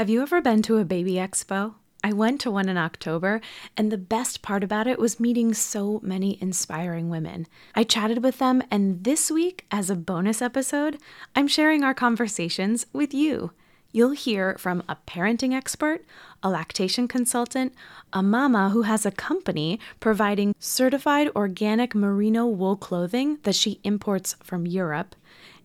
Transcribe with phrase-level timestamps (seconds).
[0.00, 1.74] Have you ever been to a baby expo?
[2.02, 3.42] I went to one in October,
[3.76, 7.46] and the best part about it was meeting so many inspiring women.
[7.74, 10.96] I chatted with them, and this week, as a bonus episode,
[11.36, 13.52] I'm sharing our conversations with you.
[13.92, 16.06] You'll hear from a parenting expert,
[16.42, 17.74] a lactation consultant,
[18.10, 24.34] a mama who has a company providing certified organic merino wool clothing that she imports
[24.42, 25.14] from Europe,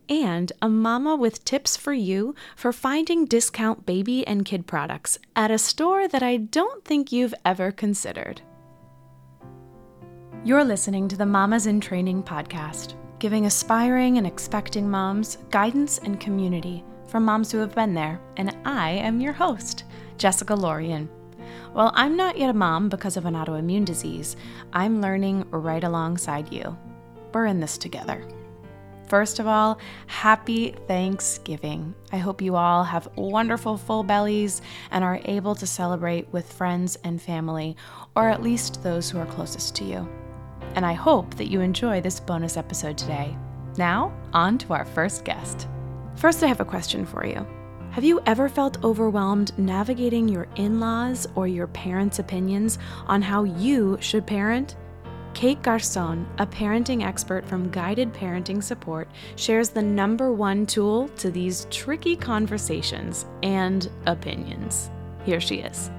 [0.09, 5.51] and a mama with tips for you for finding discount baby and kid products at
[5.51, 8.41] a store that I don't think you've ever considered.
[10.43, 16.19] You're listening to the Mamas in Training podcast, giving aspiring and expecting moms guidance and
[16.19, 19.85] community from moms who have been there, and I am your host,
[20.17, 21.09] Jessica Lorian.
[21.73, 24.35] While I'm not yet a mom because of an autoimmune disease,
[24.71, 26.77] I'm learning right alongside you.
[27.33, 28.25] We're in this together.
[29.07, 31.93] First of all, happy Thanksgiving.
[32.11, 36.97] I hope you all have wonderful full bellies and are able to celebrate with friends
[37.03, 37.77] and family,
[38.15, 40.09] or at least those who are closest to you.
[40.73, 43.37] And I hope that you enjoy this bonus episode today.
[43.77, 45.67] Now, on to our first guest.
[46.15, 47.45] First, I have a question for you.
[47.91, 53.43] Have you ever felt overwhelmed navigating your in laws or your parents' opinions on how
[53.43, 54.75] you should parent?
[55.35, 61.29] Kate Garcon, a parenting expert from Guided Parenting Support, shares the number one tool to
[61.29, 64.89] these tricky conversations and opinions.
[65.25, 65.91] Here she is.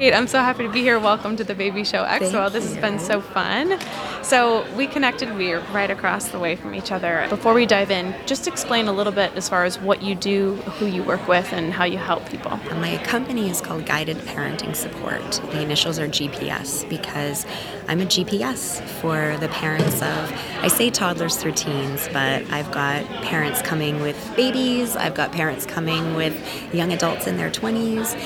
[0.00, 0.98] I'm so happy to be here.
[0.98, 2.32] Welcome to the Baby Show Expo.
[2.32, 2.80] Thank this has you.
[2.80, 3.78] been so fun.
[4.22, 7.24] So, we connected, we are right across the way from each other.
[7.28, 10.56] Before we dive in, just explain a little bit as far as what you do,
[10.56, 12.56] who you work with, and how you help people.
[12.80, 15.30] My company is called Guided Parenting Support.
[15.52, 17.46] The initials are GPS because
[17.86, 23.04] I'm a GPS for the parents of, I say toddlers through teens, but I've got
[23.22, 26.34] parents coming with babies, I've got parents coming with
[26.74, 28.18] young adults in their 20s.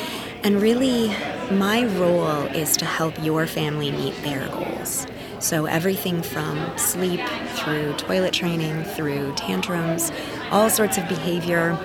[0.45, 1.09] And really,
[1.51, 5.07] my role is to help your family meet their goals.
[5.41, 7.21] So, everything from sleep
[7.55, 10.11] through toilet training, through tantrums,
[10.51, 11.77] all sorts of behavior,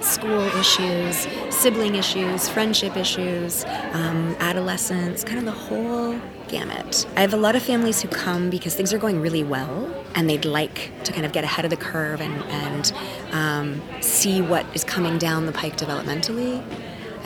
[0.00, 6.18] school issues, sibling issues, friendship issues, um, adolescence, kind of the whole
[6.48, 7.06] gamut.
[7.16, 10.28] I have a lot of families who come because things are going really well and
[10.28, 12.92] they'd like to kind of get ahead of the curve and, and
[13.32, 16.62] um, see what is coming down the pike developmentally.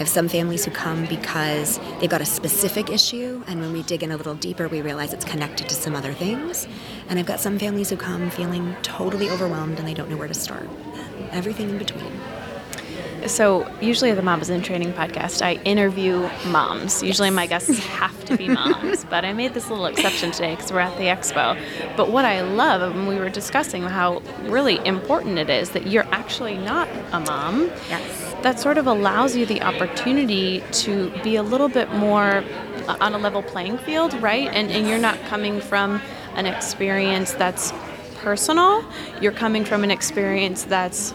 [0.03, 3.85] I have some families who come because they've got a specific issue, and when we
[3.85, 6.67] dig in a little deeper, we realize it's connected to some other things.
[7.09, 10.27] And I've got some families who come feeling totally overwhelmed and they don't know where
[10.27, 10.69] to start.
[11.31, 12.11] Everything in between.
[13.27, 17.03] So, usually at the Mamas in Training podcast, I interview moms.
[17.03, 20.73] Usually my guests have to be moms, but I made this little exception today because
[20.73, 21.57] we're at the expo.
[21.97, 26.07] But what I love, and we were discussing how really important it is that you're
[26.11, 27.67] actually not a mom.
[27.89, 28.35] Yes.
[28.43, 32.45] That sort of allows you the opportunity to be a little bit more
[32.89, 34.49] uh, on a level playing field, right?
[34.49, 36.01] And, and you're not coming from
[36.35, 37.73] an experience that's
[38.17, 38.85] personal,
[39.21, 41.13] you're coming from an experience that's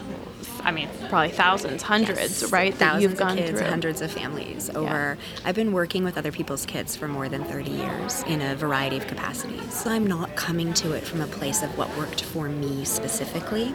[0.64, 2.52] I mean, probably thousands, hundreds, Yes.
[2.52, 2.72] right?
[2.72, 3.68] that Thousands you've gone of kids, through.
[3.68, 4.70] hundreds of families.
[4.74, 8.54] Over, I've been working with other people's kids for more than 30 years in a
[8.56, 9.72] variety of capacities.
[9.72, 13.74] So I'm not coming to it from a place of what worked for me specifically.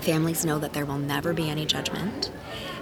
[0.00, 2.30] Families know that there will never be any judgment.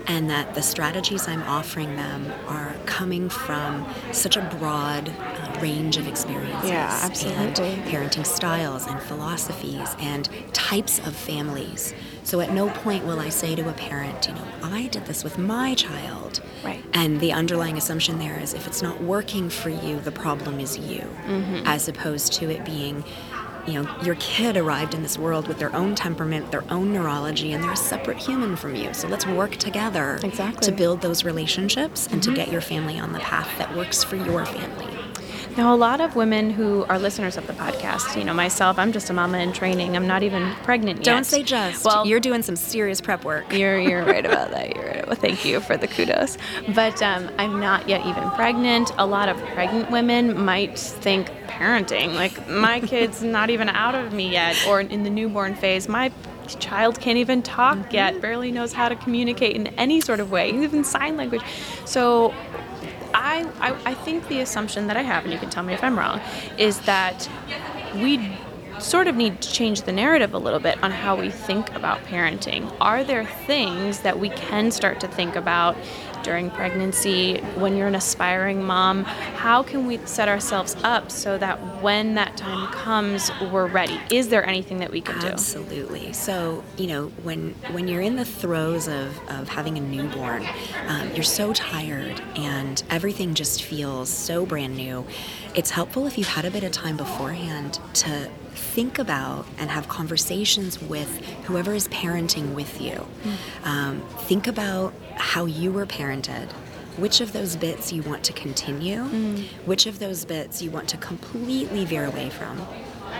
[0.06, 5.96] And that the strategies I'm offering them are coming from such a broad uh, range
[5.96, 6.68] of experiences.
[6.70, 7.40] Yeah, absolutely.
[7.42, 11.94] And parenting styles and philosophies and types of families.
[12.22, 15.24] So at no point will I say to a parent, you know, I did this
[15.24, 16.42] with my child.
[16.62, 16.82] Right.
[16.92, 20.76] And the underlying assumption there is if it's not working for you, the problem is
[20.78, 21.66] you, Mm-hmm.
[21.66, 23.02] as opposed to it being,
[23.66, 27.52] you know, your kid arrived in this world with their own temperament, their own neurology,
[27.52, 28.92] and they're a separate human from you.
[28.94, 30.66] So let's work together Exactly.
[30.66, 32.36] to build those relationships and to mm-hmm.
[32.36, 34.88] get your family on the path that works for your family.
[35.56, 38.90] Now, a lot of women who are listeners of the podcast, you know, myself, I'm
[38.90, 39.94] just a mama in training.
[39.94, 41.04] I'm not even pregnant yet.
[41.04, 41.84] Don't say just.
[41.84, 43.52] Well, you're doing some serious prep work.
[43.52, 44.74] You're, you're right about that.
[44.74, 45.06] You're right.
[45.06, 46.38] Well, thank you for the kudos.
[46.74, 48.90] But um, I'm not yet even pregnant.
[48.98, 54.12] A lot of pregnant women might think parenting, like my kid's not even out of
[54.12, 56.10] me yet, or in the newborn phase, my
[56.58, 60.50] child can't even talk yet, barely knows how to communicate in any sort of way,
[60.50, 61.42] even sign language.
[61.84, 62.34] So
[63.14, 65.82] I, I, I think the assumption that I have, and you can tell me if
[65.82, 66.20] I'm wrong,
[66.58, 67.28] is that
[67.94, 68.36] we
[68.80, 72.02] sort of need to change the narrative a little bit on how we think about
[72.04, 72.74] parenting.
[72.80, 75.76] Are there things that we can start to think about
[76.24, 81.82] during pregnancy, when you're an aspiring mom, how can we set ourselves up so that
[81.82, 84.00] when that time comes, we're ready?
[84.10, 85.28] Is there anything that we can do?
[85.28, 86.12] Absolutely.
[86.12, 90.44] So, you know, when when you're in the throes of, of having a newborn,
[90.88, 95.06] um, you're so tired and everything just feels so brand new.
[95.54, 99.88] It's helpful if you've had a bit of time beforehand to think about and have
[99.88, 103.06] conversations with whoever is parenting with you.
[103.22, 103.66] Mm.
[103.66, 106.50] Um, think about how you were parented
[106.96, 109.44] which of those bits you want to continue, mm.
[109.66, 112.64] which of those bits you want to completely veer away from,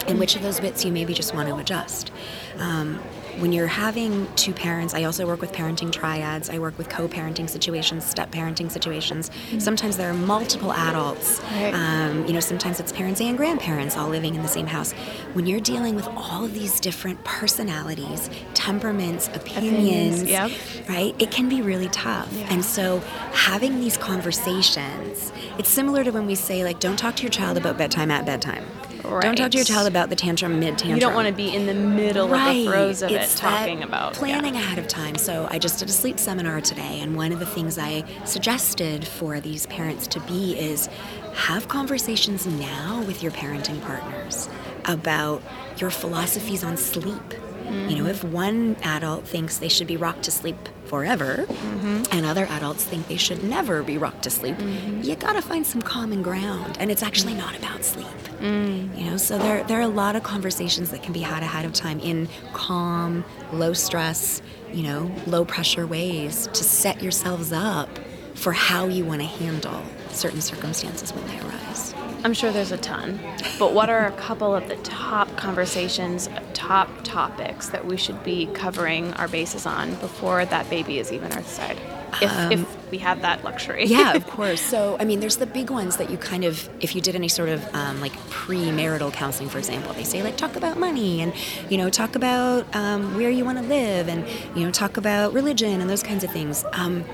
[0.07, 2.13] and which of those bits you maybe just want to adjust.
[2.59, 3.01] Um,
[3.39, 6.51] when you're having two parents, I also work with parenting triads.
[6.51, 9.31] I work with co-parenting situations, step parenting situations.
[9.31, 9.59] Mm-hmm.
[9.59, 11.41] Sometimes there are multiple adults.
[11.53, 11.73] Right.
[11.75, 14.93] Um, you know, sometimes it's parents and grandparents all living in the same house.
[15.33, 20.51] When you're dealing with all of these different personalities, temperaments, opinions, opinions yep.
[20.89, 21.15] right?
[21.19, 22.33] It can be really tough.
[22.33, 22.47] Yeah.
[22.51, 23.01] And so
[23.33, 27.57] having these conversations, it's similar to when we say like, don't talk to your child
[27.57, 28.65] about bedtime at bedtime.
[29.05, 29.23] Right.
[29.23, 30.95] Don't talk to your child about the tantrum mid tantrum.
[30.95, 32.51] You don't want to be in the middle right.
[32.51, 34.61] of the throes of it's it talking about planning yeah.
[34.61, 35.17] ahead of time.
[35.17, 39.07] So I just did a sleep seminar today, and one of the things I suggested
[39.07, 40.89] for these parents to be is
[41.35, 44.49] have conversations now with your parenting partners
[44.87, 45.43] about
[45.79, 47.05] your philosophies on sleep.
[47.05, 47.89] Mm-hmm.
[47.89, 52.03] You know, if one adult thinks they should be rocked to sleep forever, mm-hmm.
[52.13, 55.03] and other adults think they should never be rocked to sleep, mm-hmm.
[55.03, 56.77] you gotta find some common ground.
[56.79, 58.07] And it's actually not about sleep.
[58.45, 58.99] Mm.
[58.99, 61.65] You know, so there there are a lot of conversations that can be had ahead
[61.65, 67.89] of time in calm, low stress, you know, low pressure ways to set yourselves up
[68.35, 71.95] for how you want to handle certain circumstances when they arise.
[72.23, 73.19] I'm sure there's a ton,
[73.59, 78.45] but what are a couple of the top conversations, top topics that we should be
[78.49, 81.79] covering our bases on before that baby is even earthside?
[82.21, 83.87] If, um, if we have that luxury.
[83.87, 84.61] yeah, of course.
[84.61, 87.29] So, I mean, there's the big ones that you kind of, if you did any
[87.29, 91.33] sort of um, like premarital counseling, for example, they say like talk about money and,
[91.71, 94.27] you know, talk about um, where you want to live and,
[94.57, 96.65] you know, talk about religion and those kinds of things.
[96.73, 97.05] Um,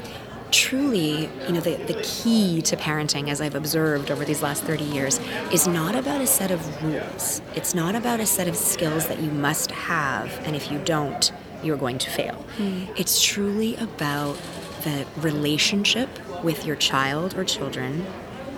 [0.50, 4.84] truly, you know, the, the key to parenting, as I've observed over these last 30
[4.84, 5.20] years,
[5.52, 7.40] is not about a set of rules.
[7.54, 11.32] It's not about a set of skills that you must have, and if you don't,
[11.62, 12.44] you're going to fail.
[12.56, 12.88] Mm.
[12.98, 14.36] It's truly about
[14.84, 16.08] the relationship
[16.42, 18.06] with your child or children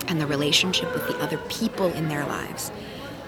[0.07, 2.71] and the relationship with the other people in their lives.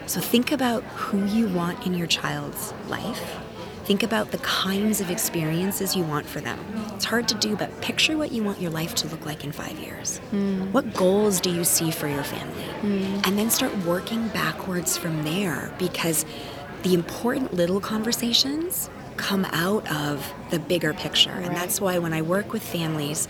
[0.07, 3.39] So think about who you want in your child's life
[3.85, 6.57] Think about the kinds of experiences you want for them.
[6.95, 9.51] It's hard to do, but picture what you want your life to look like in
[9.51, 10.19] five years.
[10.31, 10.71] Mm.
[10.71, 12.63] What goals do you see for your family?
[12.81, 13.27] Mm.
[13.27, 16.25] And then start working backwards from there because
[16.81, 21.31] the important little conversations come out of the bigger picture.
[21.31, 21.45] Right.
[21.45, 23.27] And that's why when I work with families,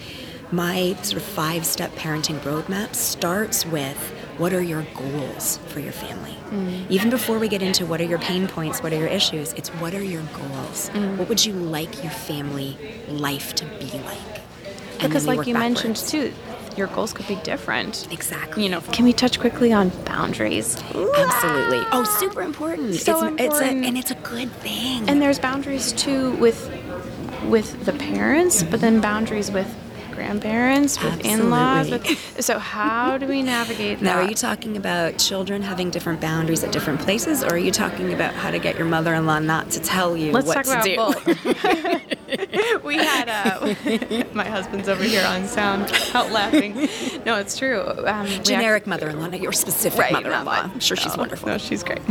[0.52, 3.98] my sort of five step parenting roadmap starts with
[4.38, 6.36] what are your goals for your family?
[6.50, 6.90] Mm.
[6.90, 9.70] Even before we get into what are your pain points, what are your issues, it's
[9.76, 10.90] what are your goals?
[10.90, 11.18] Mm.
[11.18, 12.78] What would you like your family
[13.08, 14.42] life to be like?
[15.00, 15.84] And because, like you backwards.
[15.84, 16.34] mentioned too,
[16.78, 18.08] your goals could be different.
[18.12, 18.64] Exactly.
[18.64, 20.76] You know, can we touch quickly on boundaries?
[20.94, 21.84] Absolutely.
[21.92, 22.96] Oh, super important.
[22.96, 23.40] So it's, important.
[23.42, 25.08] It's a, and it's a good thing.
[25.08, 26.70] And there's boundaries too with
[27.46, 29.74] with the parents, but then boundaries with
[30.16, 31.92] grandparents, with in-laws.
[32.40, 34.04] So how do we navigate that?
[34.04, 37.72] Now, are you talking about children having different boundaries at different places, or are you
[37.72, 40.94] talking about how to get your mother-in-law not to tell you Let's what talk to
[40.94, 41.34] about do?
[41.36, 42.16] Both.
[42.84, 43.76] we had uh,
[44.34, 46.76] my husband's over here on sound out laughing.
[47.26, 47.82] No, it's true.
[48.06, 50.72] Um, Generic mother-in-law, not your specific right, mother-in-law.
[50.74, 51.50] I'm sure no, she's wonderful.
[51.50, 52.02] No, she's great.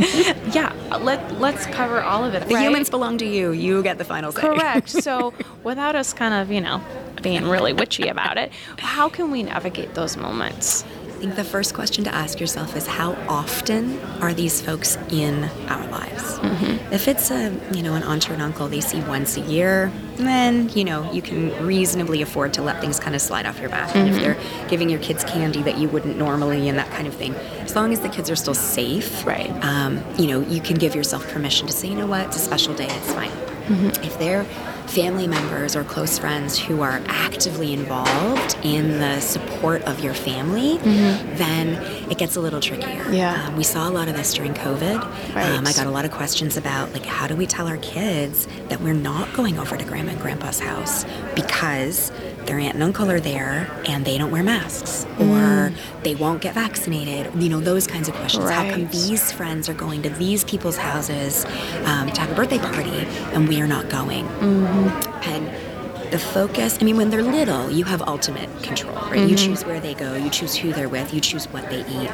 [0.53, 2.47] yeah, let let's cover all of it.
[2.47, 2.63] The right?
[2.63, 3.51] humans belong to you.
[3.51, 4.41] You get the final say.
[4.41, 4.89] Correct.
[4.89, 6.81] so without us kind of you know
[7.25, 8.51] being really witchy about it.
[8.77, 10.85] How can we navigate those moments?
[10.85, 15.45] I think the first question to ask yourself is how often are these folks in
[15.69, 16.37] our lives?
[16.37, 16.93] Mm-hmm.
[16.93, 19.91] If it's a you know an aunt or an uncle they see once a year,
[20.17, 23.69] then you know you can reasonably afford to let things kind of slide off your
[23.69, 23.89] back.
[23.89, 23.97] Mm-hmm.
[23.97, 24.59] And if mm-hmm.
[24.59, 27.75] they're giving your kids candy that you wouldn't normally and that kind of thing, as
[27.75, 29.49] long as the kids are still safe, right?
[29.63, 32.39] Um, you know you can give yourself permission to say, you know what, it's a
[32.39, 33.31] special day, it's fine.
[33.31, 34.03] Mm-hmm.
[34.03, 34.45] If they're
[34.87, 40.77] family members or close friends who are actively involved in the support of your family,
[40.77, 41.35] mm-hmm.
[41.37, 43.09] then it gets a little trickier.
[43.11, 43.47] Yeah.
[43.47, 45.35] Um, we saw a lot of this during COVID.
[45.35, 45.45] Right.
[45.45, 48.47] Um, I got a lot of questions about like how do we tell our kids
[48.69, 52.11] that we're not going over to grandma and grandpa's house because
[52.45, 55.29] their aunt and uncle are there and they don't wear masks mm.
[55.29, 55.73] or
[56.03, 58.53] they won't get vaccinated you know those kinds of questions right.
[58.53, 61.45] how come these friends are going to these people's houses
[61.85, 65.29] um, to have a birthday party and we are not going mm-hmm.
[65.29, 65.65] and
[66.11, 69.27] the focus, I mean, when they're little, you have ultimate control, right?
[69.29, 72.09] You choose where they go, you choose who they're with, you choose what they eat.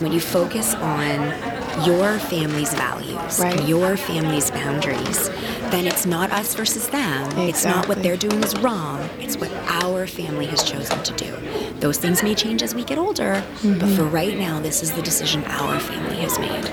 [0.00, 3.58] When you focus on your family's values, Right.
[3.58, 5.28] and your family's boundaries,
[5.70, 7.30] then it's not us versus them.
[7.38, 9.00] It's not what they're doing is wrong.
[9.18, 11.36] It's what our family has chosen to do.
[11.80, 14.10] Those things may change as we get older, but for mm-hmm.
[14.10, 16.66] right now, this is the decision our family has made.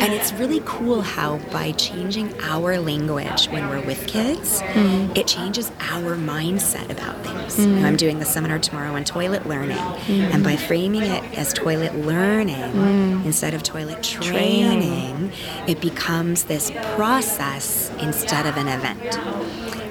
[0.00, 5.16] And it's really cool how by changing our language when we're with kids, mm-hmm.
[5.16, 7.58] it changes our mindset about things.
[7.58, 7.96] Know, I'm mm-hmm.
[7.96, 13.54] doing the seminar tomorrow on toilet learning, and by framing it as toilet learning instead
[13.54, 15.32] of toilet training,
[15.66, 19.18] it becomes this process instead of an event.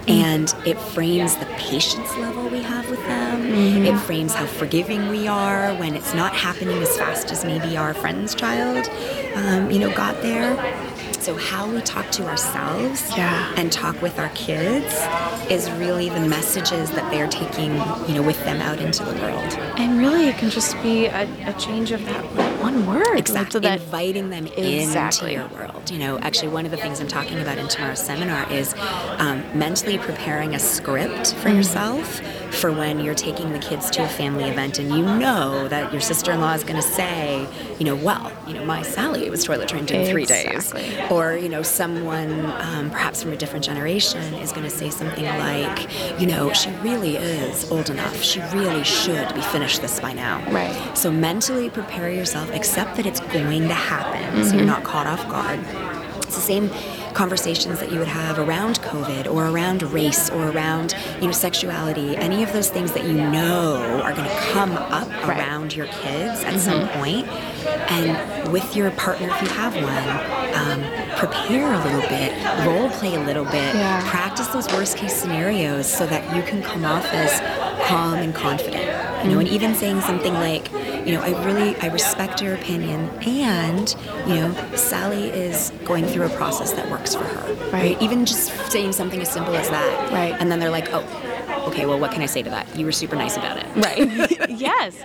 [0.10, 3.46] And it frames the patience level we have with them.
[3.86, 7.94] It frames how forgiving we are when it's not happening as fast as maybe our
[7.94, 8.90] friend's child,
[9.36, 10.56] um, you know, got there.
[11.24, 13.54] So how we talk to ourselves Yeah.
[13.56, 14.94] and talk with our kids
[15.50, 17.72] is really the messages that they're taking,
[18.10, 19.54] you know, with them out into the world.
[19.78, 22.26] And really, it can just be a, a change of that
[22.62, 23.06] one word.
[23.08, 23.62] like, Exactly.
[23.62, 25.36] So Inviting them Exactly.
[25.36, 25.90] into your world.
[25.90, 28.76] You know, actually, one of the things I'm talking about in tomorrow's seminar is
[29.18, 32.20] um, mentally preparing a script for yourself
[32.54, 36.02] for when you're taking the kids to a family event and you know that your
[36.02, 37.48] sister-in-law is going to say,
[37.80, 40.82] you know, well, you know, my Sally was toilet trained in three Exactly.
[40.82, 41.12] days.
[41.12, 45.26] Or, you know, someone um, perhaps from a different generation is going to say something
[45.26, 48.22] like, you know, she really is old enough.
[48.22, 50.44] She really should be finished this by now.
[50.52, 50.98] Right.
[50.98, 55.28] So mentally prepare yourself, accept that it's going to happen so you're not caught off
[55.28, 55.60] guard.
[56.18, 56.70] It's the same
[57.14, 62.16] conversations that you would have around COVID or around race or around, you know, sexuality,
[62.18, 65.38] any of those things that you know are going to come up Right.
[65.40, 66.84] around your kids at some.
[67.90, 70.10] And with your partner, if you have one,
[70.54, 72.34] um, prepare a little bit,
[72.66, 74.02] role play a little bit, Yeah.
[74.10, 77.40] practice those worst case scenarios so that you can come off as
[77.88, 78.84] calm and confident.
[79.24, 80.70] You know, and even saying something like,
[81.06, 83.96] you know, I really I respect your opinion and,
[84.28, 87.54] you know, Sally is going through a process that works for her.
[87.72, 88.02] Right.
[88.02, 90.12] Even just saying something as simple as that.
[90.12, 90.34] Right.
[90.40, 92.76] And then they're like, "Oh, okay, well what can I say to that?
[92.78, 94.50] You were super nice about it." right.
[94.60, 94.98] yes.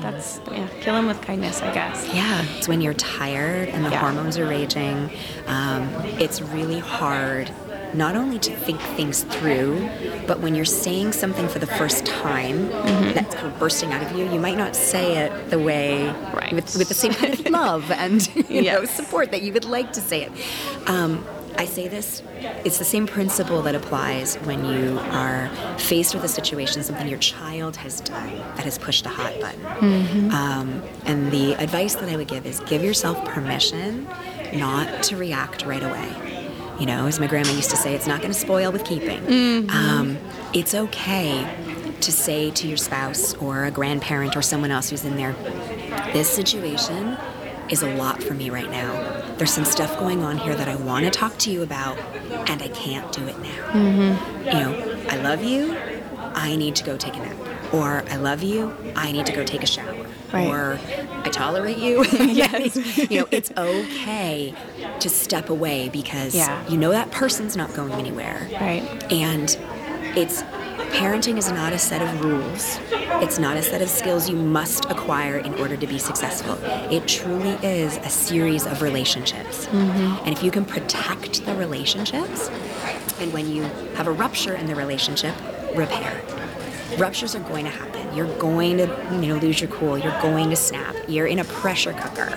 [0.00, 0.68] That's yeah.
[0.80, 2.06] Kill him with kindness, I guess.
[2.14, 4.00] Yeah, it's when you're tired and the Yeah.
[4.00, 5.10] hormones are raging.
[5.46, 5.88] Um,
[6.20, 7.50] it's really hard
[7.94, 9.88] not only to think things through,
[10.26, 12.68] but when you're saying something for the first time
[13.14, 16.52] that's kind of bursting out of you, you might not say it the way Right.
[16.52, 19.92] with, with the same kind of love and you know support that you would like
[19.92, 20.32] to say it.
[20.88, 21.24] Um,
[21.56, 22.20] I say this,
[22.64, 25.48] it's the same principle that applies when you are
[25.78, 30.32] faced with a situation, something your child has done that has pushed a hot button.
[30.32, 34.08] Um, and the advice that I would give is give yourself permission
[34.52, 36.33] not to react right away.
[36.78, 39.20] You know, as my grandma used to say, it's not going to spoil with keeping.
[39.70, 40.18] Um,
[40.52, 41.46] it's okay
[42.00, 45.34] to say to your spouse or a grandparent or someone else who's in there,
[46.12, 47.16] this situation
[47.70, 48.92] is a lot for me right now.
[49.36, 51.96] There's some stuff going on here that I want to talk to you about,
[52.50, 53.74] and I can't do it now.
[54.44, 55.76] You know, I love you,
[56.34, 57.36] I need to go take a nap.
[57.72, 59.93] Or I love you, I need to go take a shower.
[60.34, 60.48] Right.
[60.48, 60.78] Or
[61.24, 62.04] I tolerate you.
[62.12, 62.76] yes.
[63.10, 64.54] you know, it's okay
[65.00, 66.66] to step away because Yeah.
[66.68, 68.48] you know that person's not going anywhere.
[68.60, 68.82] Right.
[69.12, 69.56] And
[70.16, 70.42] it's
[70.94, 72.78] parenting is not a set of rules.
[73.22, 76.58] It's not a set of skills you must acquire in order to be successful.
[76.92, 79.66] It truly is a series of relationships.
[79.66, 80.24] Mm-hmm.
[80.26, 82.48] And if you can protect the relationships,
[83.20, 83.62] and when you
[83.96, 85.34] have a rupture in the relationship,
[85.74, 86.20] repair.
[86.98, 88.14] Ruptures are going to happen.
[88.14, 89.98] You're going to, you know, lose your cool.
[89.98, 90.94] You're going to snap.
[91.08, 92.34] You're in a pressure cooker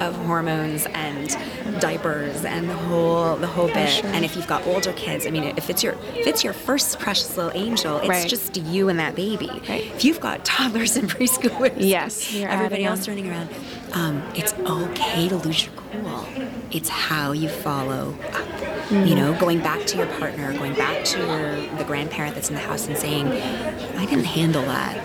[0.00, 1.36] of hormones and
[1.80, 4.04] diapers and the whole the whole bit.
[4.04, 6.98] And if you've got older kids, I mean, if it's your if it's your first
[6.98, 8.28] precious little angel, it's Right.
[8.28, 9.48] just you and that baby.
[9.68, 9.86] Right.
[9.94, 13.48] If you've got toddlers and preschoolers, Yes, everybody else running around,
[13.92, 16.24] um, it's okay to lose your cool.
[16.70, 18.55] It's how you follow up.
[18.88, 19.06] Mm-hmm.
[19.06, 22.54] You know, going back to your partner, going back to your the grandparent that's in
[22.54, 23.26] the house and saying,
[23.96, 24.96] "I didn't handle that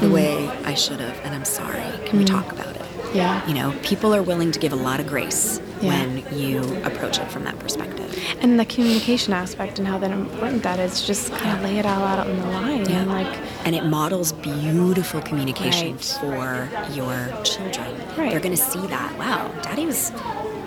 [0.00, 1.84] the way I should have, and I'm sorry.
[2.06, 3.16] Can we talk about it?" Mm-hmm.
[3.16, 3.46] Yeah.
[3.46, 5.90] You know, people are willing to give a lot of grace Yeah.
[5.90, 8.10] when you approach it from that perspective.
[8.40, 11.86] And the communication aspect and how that important that is, just kind of lay it
[11.86, 13.32] all out on the line and like
[13.64, 16.04] and it models beautiful communication Right.
[16.20, 17.14] for your
[17.44, 17.90] children.
[18.18, 18.30] Right.
[18.30, 19.16] They're going to see that.
[19.18, 20.10] Wow, Daddy was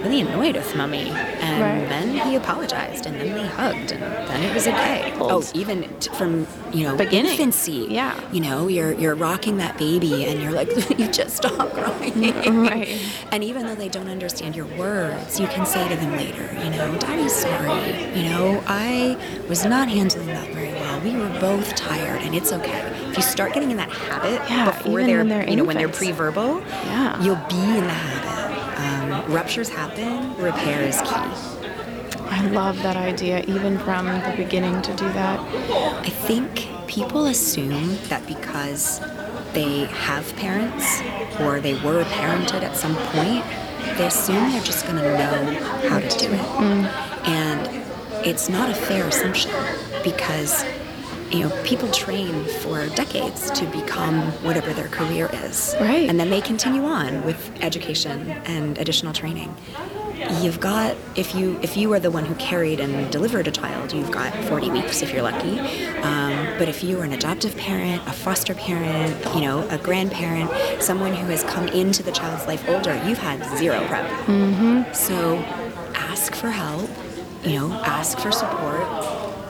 [0.02, 1.90] really annoyed with Mummy, and Right.
[1.90, 5.14] then he apologized, and then they hugged, and then it was okay.
[5.20, 7.32] Oh, even t- from you know Beginning.
[7.32, 7.88] infancy.
[7.90, 8.14] Yeah.
[8.32, 12.14] You know, you're you're rocking that baby, and you're like, you just stop crying.
[12.14, 12.90] Mm, right.
[13.32, 16.70] And even though they don't understand your words, you can say to them later, you
[16.72, 18.18] know, Daddy's sorry.
[18.18, 19.18] You know, I
[19.50, 21.00] was not handling that very well.
[21.02, 22.82] we were both tired, and it's okay.
[23.10, 25.90] If you start getting in that habit Yeah, before they're, they're you know, when they're
[25.90, 27.22] pre-verbal, Yeah.
[27.22, 28.27] you'll be in the habit.
[29.28, 30.36] Ruptures happen.
[30.38, 31.58] Repair is key.
[32.30, 35.40] I love that idea, even from the beginning to do that.
[35.40, 39.02] I think people assume that because
[39.54, 41.02] they have parents
[41.42, 43.44] or they were parented at some point,
[43.98, 46.40] they assume they're just going to know how to do it.
[46.40, 47.28] Mm.
[47.28, 49.52] And it's not a fair assumption
[50.04, 50.64] because
[51.32, 55.76] you know people train for decades to become whatever their career is.
[55.80, 56.10] Right.
[56.10, 59.56] and then they continue on with education and additional training.
[60.42, 63.94] You've got if you if you are the one who carried and delivered a child
[63.94, 65.60] you've got 40 weeks if you're lucky.
[66.02, 70.50] Um, but if you are an adoptive parent a foster parent you know a grandparent
[70.82, 75.36] someone who has come into the child's life older you've had zero prep so
[75.96, 76.90] ask for help
[77.44, 78.82] you know ask for support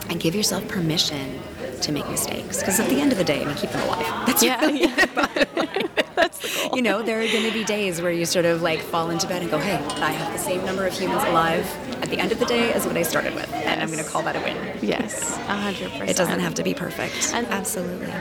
[0.10, 1.40] and give yourself permission
[1.82, 4.26] to make mistakes because at the end of the day i mean keep them alive
[4.26, 5.06] that's Yeah, really yeah.
[6.16, 6.76] That's the goal.
[6.76, 9.28] you know, there are going to be days where you sort of like fall into
[9.28, 11.64] bed and go, hey, I have the same number of humans alive
[12.02, 13.54] at the end of the day as what I started with.
[13.54, 14.58] And I'm going to call that a win.
[14.82, 16.08] Yes, 100%.
[16.10, 17.32] It doesn't have to be perfect.
[17.36, 18.12] And- Absolutely.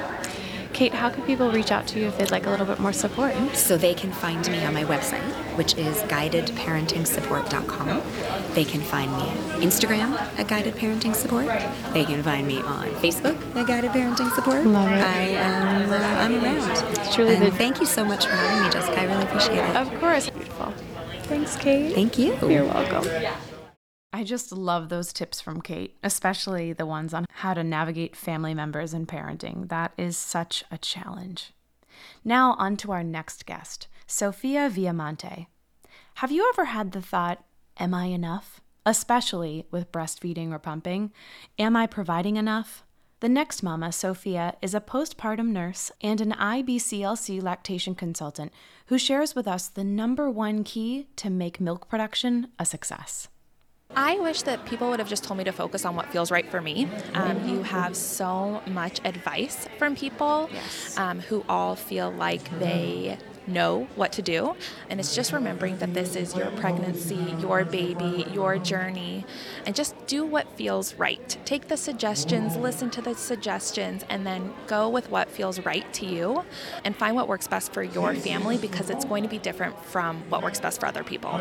[0.76, 2.92] Kate, how can people reach out to you if they'd like a little bit more
[2.92, 3.32] support?
[3.56, 5.22] So they can find me on my website,
[5.56, 8.02] which is guidedparentingsupport.com.
[8.52, 11.46] They can find me on Instagram at Guided Parenting Support.
[11.94, 14.66] They can find me on Facebook at Guided Parenting Support.
[14.66, 15.02] Love it.
[15.02, 17.10] I am uh, I'm around.
[17.10, 19.00] truly and the- thank you so much for having me, Jessica.
[19.00, 19.76] I really appreciate it.
[19.76, 20.28] Of course.
[20.28, 20.74] Beautiful.
[21.22, 21.94] Thanks, Kate.
[21.94, 22.36] Thank you.
[22.46, 23.08] You're welcome.
[24.16, 28.54] I just love those tips from Kate, especially the ones on how to navigate family
[28.54, 29.68] members and parenting.
[29.68, 31.52] That is such a challenge.
[32.24, 35.48] Now, on to our next guest, Sophia Viamonte.
[36.14, 37.44] Have you ever had the thought,
[37.78, 38.62] Am I enough?
[38.86, 41.12] Especially with breastfeeding or pumping.
[41.58, 42.84] Am I providing enough?
[43.20, 48.54] The next mama, Sophia, is a postpartum nurse and an IBCLC lactation consultant
[48.86, 53.28] who shares with us the number one key to make milk production a success.
[53.98, 56.48] I wish that people would have just told me to focus on what feels right
[56.50, 56.88] for me.
[57.14, 60.52] Um, you have so much advice from people
[60.96, 64.56] um, who all feel like they know what to do.
[64.90, 69.24] And it's just remembering that this is your pregnancy, your baby, your journey,
[69.64, 71.36] and just do what feels right.
[71.44, 76.06] Take the suggestions, listen to the suggestions, and then go with what feels right to
[76.06, 76.44] you
[76.84, 80.22] and find what works best for your family because it's going to be different from
[80.28, 81.34] what works best for other people.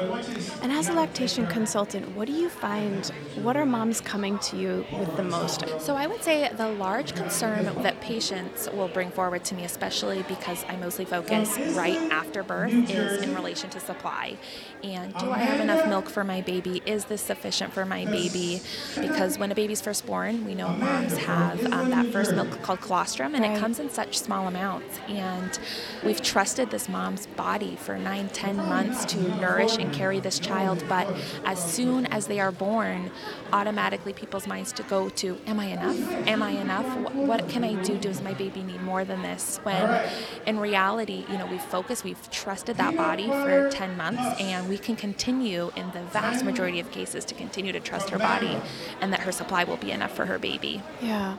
[0.62, 3.06] And as a lactation consultant, what do you find?
[3.41, 5.63] What are moms coming to you with the most?
[5.80, 10.24] So I would say the large concern that patients will bring forward to me, especially
[10.28, 14.38] because I mostly focus right after birth, is in relation to supply.
[14.86, 16.80] And do I have enough milk for my baby?
[16.86, 18.62] Is this sufficient for my baby?
[19.00, 22.82] Because when a baby's first born, we know moms have um, that first milk called
[22.82, 25.00] colostrum, and it comes in such small amounts.
[25.08, 25.58] And
[26.04, 30.84] we've trusted this mom's body for nine, ten months to nourish and carry this child.
[30.88, 31.08] But
[31.45, 33.10] as soon as they are born,
[33.54, 36.28] automatically people's minds to go to, am I enough?
[36.28, 36.86] Am I enough?
[36.98, 37.98] What, what can I do?
[37.98, 39.60] Does my baby need more than this?
[39.63, 40.08] When
[40.45, 44.75] in reality, you know, we've focused, we've trusted that body for 10 months, and we
[44.78, 48.58] can continue in the vast majority of cases to continue to trust her body
[49.02, 50.82] and that her supply will be enough for her baby.
[51.02, 51.38] Yeah.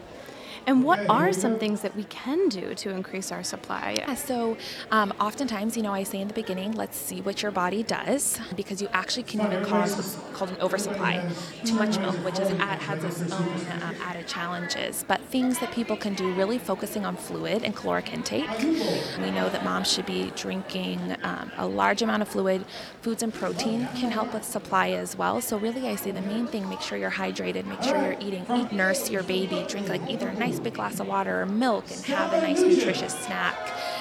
[0.67, 3.95] And what are some things that we can do to increase our supply?
[3.99, 4.57] Yeah, so
[4.91, 8.41] um, oftentimes, you know, I say in the beginning, let's see what your body does,
[8.57, 11.25] because you actually can even cause what's called an oversupply,
[11.65, 13.49] too much milk, which is has its own
[13.83, 15.05] um, added challenges.
[15.07, 18.51] But things that people can do, really focusing on fluid and caloric intake.
[18.59, 22.65] We know that moms should be drinking um, a large amount of fluid.
[23.03, 25.41] Foods and protein can help with supply as well.
[25.41, 28.45] So really, I say the main thing: make sure you're hydrated, make sure you're eating,
[28.53, 31.85] eat, nurse your baby, drink like either a nice big glass of water or milk,
[31.91, 33.55] and have a nice nutritious snack.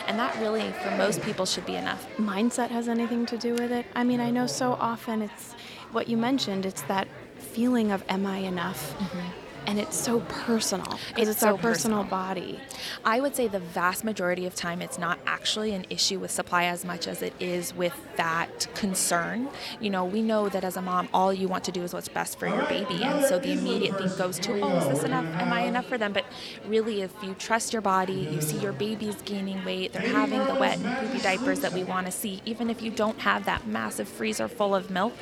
[0.08, 2.08] And that really, for most people, should be enough.
[2.18, 3.86] Mindset has anything to do with it?
[3.96, 5.54] I mean, I know so often it's
[5.92, 8.96] what you mentioned, it's that feeling of am I enough?
[8.98, 9.45] Mm-hmm.
[9.68, 12.04] And it's so personal because It's it's, our so personal, personal.
[12.04, 12.60] body.
[13.04, 16.66] I would say the vast majority of time it's not actually an issue with supply
[16.66, 19.50] as much as it is with that concern.
[19.80, 22.08] You know, we know that as a mom, all you want to do is what's
[22.08, 23.04] best for your baby.
[23.04, 25.26] And so the immediate thing goes to, oh, is this enough?
[25.26, 26.14] Am I enough for them?
[26.14, 26.26] But
[26.68, 30.56] really, if you trust your body, you see your baby's gaining weight, they're having the
[30.56, 33.68] wet and poopy diapers that we want to see, even if you don't have that
[33.68, 35.14] massive freezer full of milk,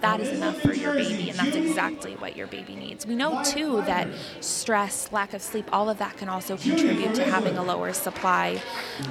[0.00, 1.30] that is enough for your baby.
[1.30, 3.06] And that's exactly what your baby needs.
[3.06, 4.08] We know too that
[4.40, 8.60] stress, lack of sleep, all of that can also contribute to having a lower supply.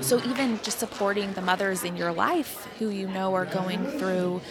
[0.02, 4.42] So even just supporting the mothers in your life who you know are going through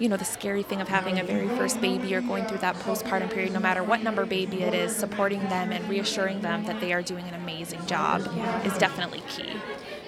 [0.00, 2.74] you know, the scary thing of having a very first baby or going through that
[2.76, 6.80] postpartum period, no matter what number baby it is, supporting them and reassuring them that
[6.80, 8.22] they are doing an amazing job
[8.64, 9.52] is definitely key.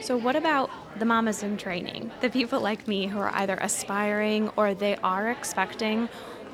[0.02, 4.50] So, what about the mamas in training, the people like me who are either aspiring
[4.56, 6.08] or they are expecting?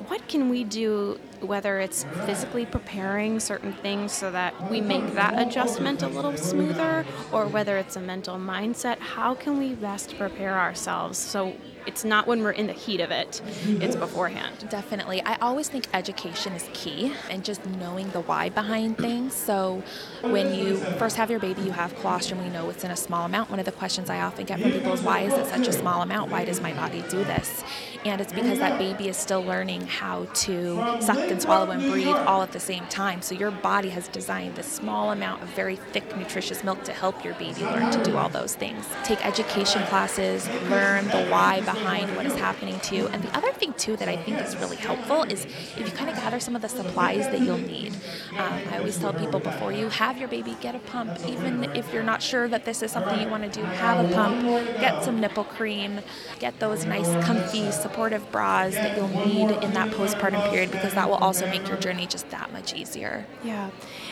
[0.07, 5.39] What can we do, whether it's physically preparing certain things so that we make that
[5.39, 8.99] adjustment a little smoother, or whether it's a mental mindset?
[8.99, 11.55] How can we best prepare ourselves so
[11.89, 14.69] it's not when we're in the heat of it, it's beforehand.
[14.69, 15.23] Definitely.
[15.23, 19.33] I always think education is key and just knowing the why behind things.
[19.33, 19.81] So
[20.21, 23.25] when you first have your baby, you have colostrum, we know it's in a small
[23.25, 23.49] amount.
[23.49, 25.73] One of the questions I often get from people is why is it such a
[25.73, 26.29] small amount?
[26.29, 27.63] Why does my body do this?
[28.05, 32.15] And it's because that baby is still learning how to suck and swallow and breathe
[32.29, 33.23] all at the same time.
[33.23, 37.25] So your body has designed this small amount of very thick, nutritious milk to help
[37.25, 38.85] your baby learn to do all those things.
[39.03, 41.78] Take education classes, learn the why behind
[42.15, 43.07] what is happening to you.
[43.07, 46.09] And the other thing, too, that I think is really helpful is if you kind
[46.09, 47.93] of gather some of the supplies that you'll need.
[48.37, 51.17] Um, I always tell people before you have your baby, get a pump.
[51.27, 54.13] Even if you're not sure that this is something you want to do, have a
[54.13, 54.43] pump,
[54.79, 55.99] get some nipple cream,
[56.39, 61.09] get those nice, comfy, supportive bras that you'll need in that postpartum period because that
[61.09, 63.25] will also make your journey just that much easier.
[63.43, 63.69] Yeah.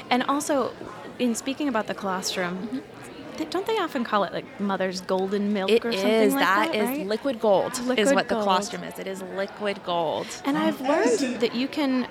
[0.10, 0.74] And also,
[1.20, 2.97] in speaking about the colostrum, mm-hmm
[3.46, 6.72] don't they often call it like mother's golden milk it or something is, like that?
[6.72, 6.76] that?
[6.76, 7.08] is right?
[7.08, 7.78] liquid gold.
[7.80, 8.42] Liquid is what gold.
[8.42, 9.00] the colostrum is.
[9.00, 10.28] It is liquid gold.
[10.46, 12.08] And I've learned that you can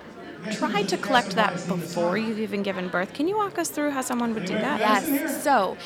[0.53, 3.13] try to collect that before you've even given birth.
[3.13, 4.81] Can you walk us through how someone would do that?
[4.81, 5.43] Yes.
[5.43, 5.77] So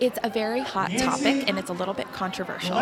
[0.00, 2.76] it's a very hot topic and it's a little bit controversial.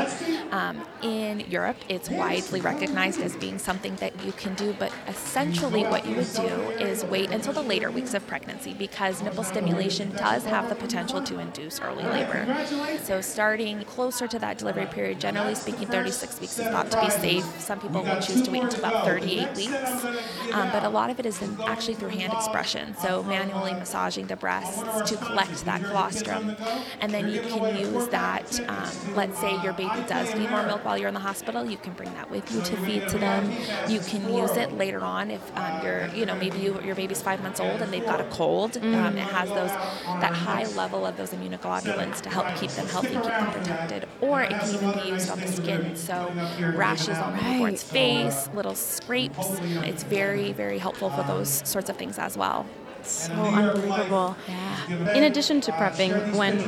[0.50, 5.82] Um, in Europe, it's widely recognized as being something that you can do, but essentially
[5.84, 6.48] what you would do
[6.80, 11.22] is wait until the later weeks of pregnancy because nipple stimulation does have the potential
[11.22, 12.66] to induce early labor.
[13.02, 17.10] So starting closer to that delivery period, generally speaking, 36 weeks is thought to be
[17.10, 17.44] safe.
[17.60, 20.04] Some people will choose to wait until about 38 weeks,
[20.52, 24.36] um, but a lot of it is actually through hand expression, so manually massaging the
[24.36, 26.56] breasts to collect that colostrum
[27.00, 28.60] and then you can use that.
[28.68, 31.76] Um, let's say your baby does need more milk while you're in the hospital, you
[31.76, 33.52] can bring that with you to feed to them.
[33.88, 37.22] You can use it later on if um, you're, you know, maybe you, your baby's
[37.22, 38.76] five months old and they've got a cold.
[38.78, 43.14] Um, it has those that high level of those immunoglobulins to help keep them healthy,
[43.14, 44.08] keep them protected.
[44.20, 46.32] Or it can even be used on the skin, so
[46.74, 49.58] rashes on the newborn's face, little scrapes.
[49.84, 50.78] It's very, very
[51.10, 52.66] for those sorts of things as well.
[53.04, 54.36] So unbelievable.
[54.48, 55.14] Yeah.
[55.14, 56.58] In addition to prepping when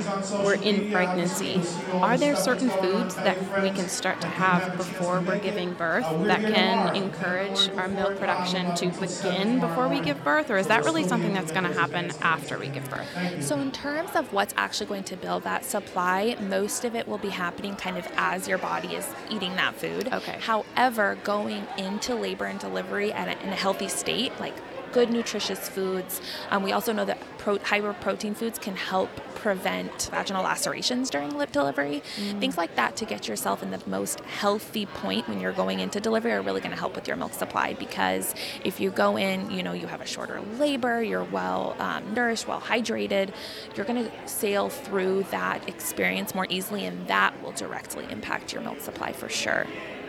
[0.44, 1.60] we're in pregnancy,
[1.92, 6.40] are there certain foods that we can start to have before we're giving birth that
[6.40, 10.50] can encourage our milk production to begin before we give birth?
[10.50, 13.08] Or is that really something that's going to happen after we give birth?
[13.42, 17.18] So, in terms of what's actually going to build that supply, most of it will
[17.18, 20.12] be happening kind of as your body is eating that food.
[20.12, 20.38] Okay.
[20.40, 24.54] However, going into labor and delivery at a, in a healthy state, like
[24.94, 26.20] good nutritious foods.
[26.50, 31.36] Um, we also know that pro- higher protein foods can help prevent vaginal lacerations during
[31.36, 32.02] lip delivery.
[32.16, 32.38] Mm.
[32.38, 35.98] Things like that to get yourself in the most healthy point when you're going into
[36.00, 39.50] delivery are really going to help with your milk supply because if you go in,
[39.50, 43.34] you know, you have a shorter labor, you're well um, nourished, well hydrated,
[43.74, 48.62] you're going to sail through that experience more easily, and that will directly impact your
[48.62, 49.66] milk supply for sure.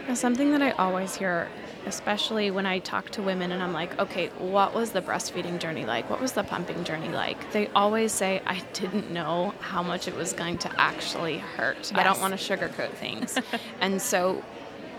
[0.07, 1.49] Now, something that I always hear
[1.85, 5.85] especially when I talk to women and I'm like, okay, what was the breastfeeding journey
[5.85, 6.09] like?
[6.09, 7.51] What was the pumping journey like?
[7.51, 11.77] They always say, I didn't know how much it was going to actually hurt.
[11.77, 11.93] Yes.
[11.93, 13.37] I don't want to sugarcoat things.
[13.81, 14.43] and so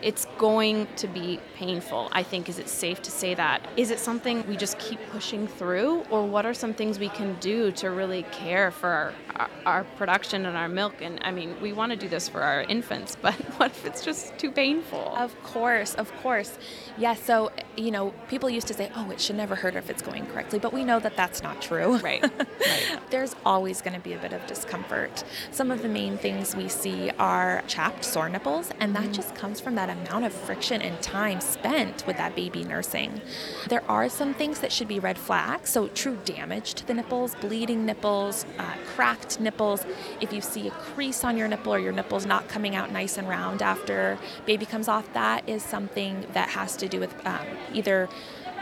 [0.06, 2.08] it's going to be painful.
[2.12, 3.66] I think is it safe to say that?
[3.76, 7.34] Is it something we just keep pushing through or what are some things we can
[7.40, 11.60] do to really care for our, our, our production and our milk and I mean,
[11.60, 15.12] we want to do this for our infants, but what if it's just too painful?
[15.16, 16.56] Of course, of course.
[16.96, 19.90] Yes, yeah, so you know, people used to say, "Oh, it should never hurt if
[19.90, 21.98] it's going correctly," but we know that that's not true.
[21.98, 22.22] Right.
[22.38, 23.00] right.
[23.10, 25.24] There's always going to be a bit of discomfort.
[25.50, 29.12] Some of the main things we see are chapped sore nipples, and that mm-hmm.
[29.12, 33.20] just comes from that amount of friction and time spent with that baby nursing.
[33.68, 37.34] There are some things that should be red flags, so true damage to the nipples,
[37.36, 39.84] bleeding nipples, uh, cracked nipples.
[40.20, 43.18] If you see a crease on your nipple or your nipple's not coming out nice
[43.18, 47.46] and round after baby comes off, that is something that has to do with um,
[47.72, 48.08] either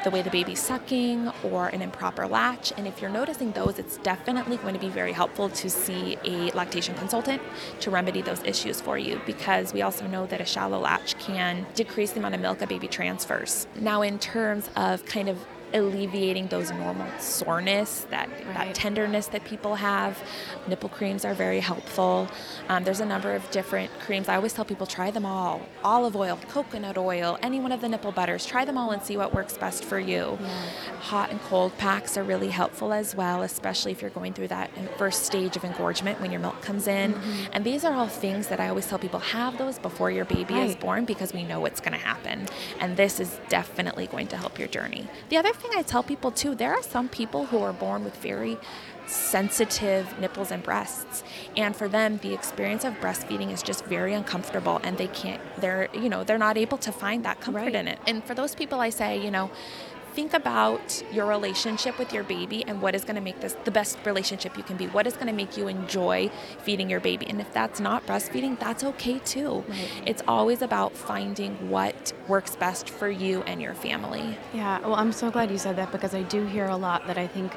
[0.05, 2.73] the way the baby's sucking or an improper latch.
[2.77, 6.51] And if you're noticing those, it's definitely going to be very helpful to see a
[6.53, 7.43] lactation consultant
[7.81, 11.67] to remedy those issues for you because we also know that a shallow latch can
[11.75, 13.67] decrease the amount of milk a baby transfers.
[13.81, 15.39] Now, in terms of kind of
[15.75, 18.55] alleviating those normal soreness, that, Right.
[18.55, 20.23] that tenderness that people have.
[20.69, 22.29] Nipple creams are very helpful.
[22.69, 24.29] Um, there's a number of different creams.
[24.29, 27.89] I always tell people try them all olive oil, coconut oil, any one of the
[27.89, 28.47] nipple butters.
[28.47, 30.39] Try them all and see what works best for you.
[31.01, 34.71] Hot and cold packs are really helpful as well, especially if you're going through that
[34.97, 37.13] first stage of engorgement when your milk comes in.
[37.15, 37.51] Mm-hmm.
[37.53, 40.55] And these are all things that I always tell people have those before your baby
[40.55, 42.47] is born because we know what's going to happen.
[42.81, 45.07] And this is definitely going to help your journey.
[45.29, 48.17] The other thing I tell people too, there are some people who are born with
[48.17, 48.59] very
[49.07, 51.23] sensitive nipples and breasts
[51.59, 55.89] and for them the experience of breastfeeding is just very uncomfortable and they can't they're
[55.93, 57.75] you know they're not able to find that comfort Right.
[57.75, 59.51] in it and for those people i say you know
[60.15, 63.71] think about your relationship with your baby and what is going to make this the
[63.71, 64.87] best relationship you can be.
[64.87, 67.27] What is going to make you enjoy feeding your baby?
[67.27, 69.65] And if that's not breastfeeding that's okay too.
[70.07, 74.39] It's always about finding what works best for you and your family.
[74.53, 77.19] Yeah, well, I'm so glad you said that because I do hear a lot that
[77.19, 77.53] I think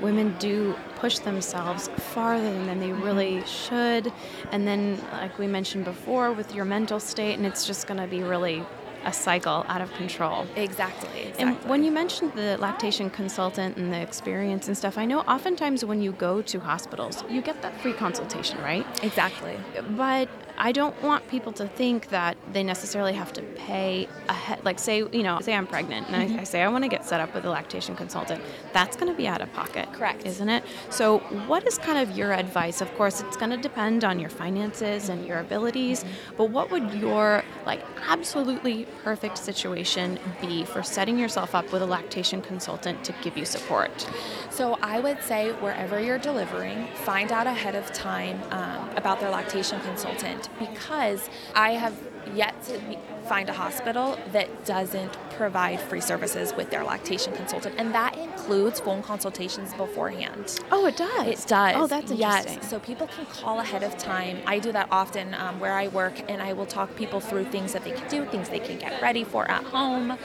[0.00, 3.02] women do push themselves farther than they mm-hmm.
[3.02, 4.12] really should.
[4.50, 8.06] And then, like we mentioned before, with your mental state, and it's just going to
[8.06, 8.64] be really
[9.04, 10.46] a cycle out of control.
[10.56, 11.42] exactly, exactly.
[11.44, 15.84] And when you mentioned the lactation consultant and the experience and stuff, I know oftentimes
[15.84, 18.86] when you go to hospitals, you get that free consultation, right?
[19.02, 19.58] exactly
[19.90, 24.64] But I don't want people to think that they necessarily have to pay ahead.
[24.64, 27.04] Like, say, you know, say I'm pregnant and I, I say I want to get
[27.04, 28.42] set up with a lactation consultant.
[28.72, 29.92] That's going to be out of pocket.
[29.92, 30.24] Correct.
[30.24, 30.64] Isn't it?
[30.90, 32.80] So, what is kind of your advice?
[32.80, 36.04] Of course, it's going to depend on your finances and your abilities,
[36.36, 41.86] but what would your, like, absolutely perfect situation be for setting yourself up with a
[41.86, 44.08] lactation consultant to give you support?
[44.50, 49.30] So I would say wherever you're delivering, find out ahead of time um, about their
[49.30, 51.94] lactation consultant because I have
[52.34, 52.80] yet to
[53.28, 58.80] find a hospital that doesn't provide free services with their lactation consultant, and that includes
[58.80, 60.58] phone consultations beforehand.
[60.70, 61.26] Oh, it does.
[61.26, 61.74] It does.
[61.76, 62.54] Oh, that's interesting.
[62.54, 62.70] Yes.
[62.70, 64.38] So people can call ahead of time.
[64.46, 67.72] I do that often um, where I work, and I will talk people through things
[67.72, 70.18] that they can do, things they can get ready for at home.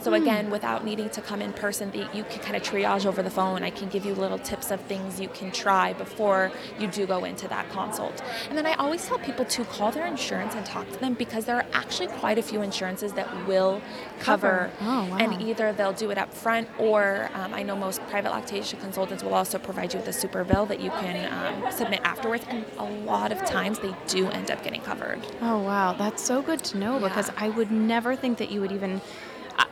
[0.00, 3.22] So again, without needing to come in person, the, you can kind of triage over
[3.22, 3.62] the phone.
[3.62, 7.24] I can give you little tips of things you can try before you do go
[7.24, 8.22] into that consult.
[8.48, 11.44] And then I always tell people to call their insurance and talk to them because
[11.44, 13.82] there are actually quite a few insurances that will
[14.20, 14.70] cover.
[14.80, 15.16] Oh, wow.
[15.18, 19.22] and either they'll do it up front or um, I know most private lactation consultants
[19.22, 22.44] will also provide you with a super bill that you can um, submit afterwards.
[22.48, 25.20] And a lot of times they do end up getting covered.
[25.40, 28.72] Oh wow, that's so good to know because I would never think that you would
[28.72, 29.00] even.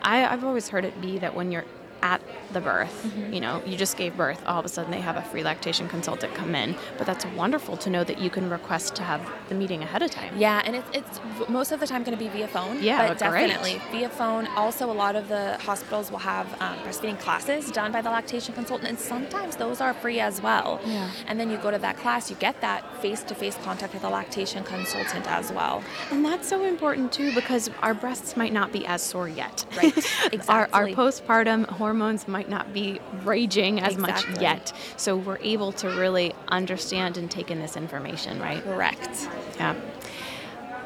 [0.01, 1.65] I, I've always heard it be that when you're
[2.01, 2.21] at
[2.53, 3.33] the birth, Mm-hmm.
[3.33, 5.87] you know, you just gave birth, all of a sudden they have a free lactation
[5.87, 6.75] consultant come in.
[6.97, 10.11] But that's wonderful to know that you can request to have the meeting ahead of
[10.11, 10.33] time.
[10.37, 12.81] Yeah, and it's, it's most of the time going to be via phone.
[12.81, 13.47] Yeah, but great.
[13.47, 14.47] definitely via phone.
[14.55, 18.53] Also, a lot of the hospitals will have um, breastfeeding classes done by the lactation
[18.53, 20.79] consultant, and sometimes those are free as well.
[20.85, 21.09] Yeah.
[21.27, 24.63] And then you go to that class, you get that face-to-face contact with a lactation
[24.63, 25.83] consultant as well.
[26.11, 29.65] And that's so important too because our breasts might not be as sore yet.
[29.77, 29.95] Right,
[30.49, 31.88] our, our postpartum hormones
[32.27, 34.73] might not be raging as much yet.
[34.97, 38.63] So we're able to really understand and take in this information, right?
[38.63, 39.27] Correct.
[39.57, 39.75] Yeah.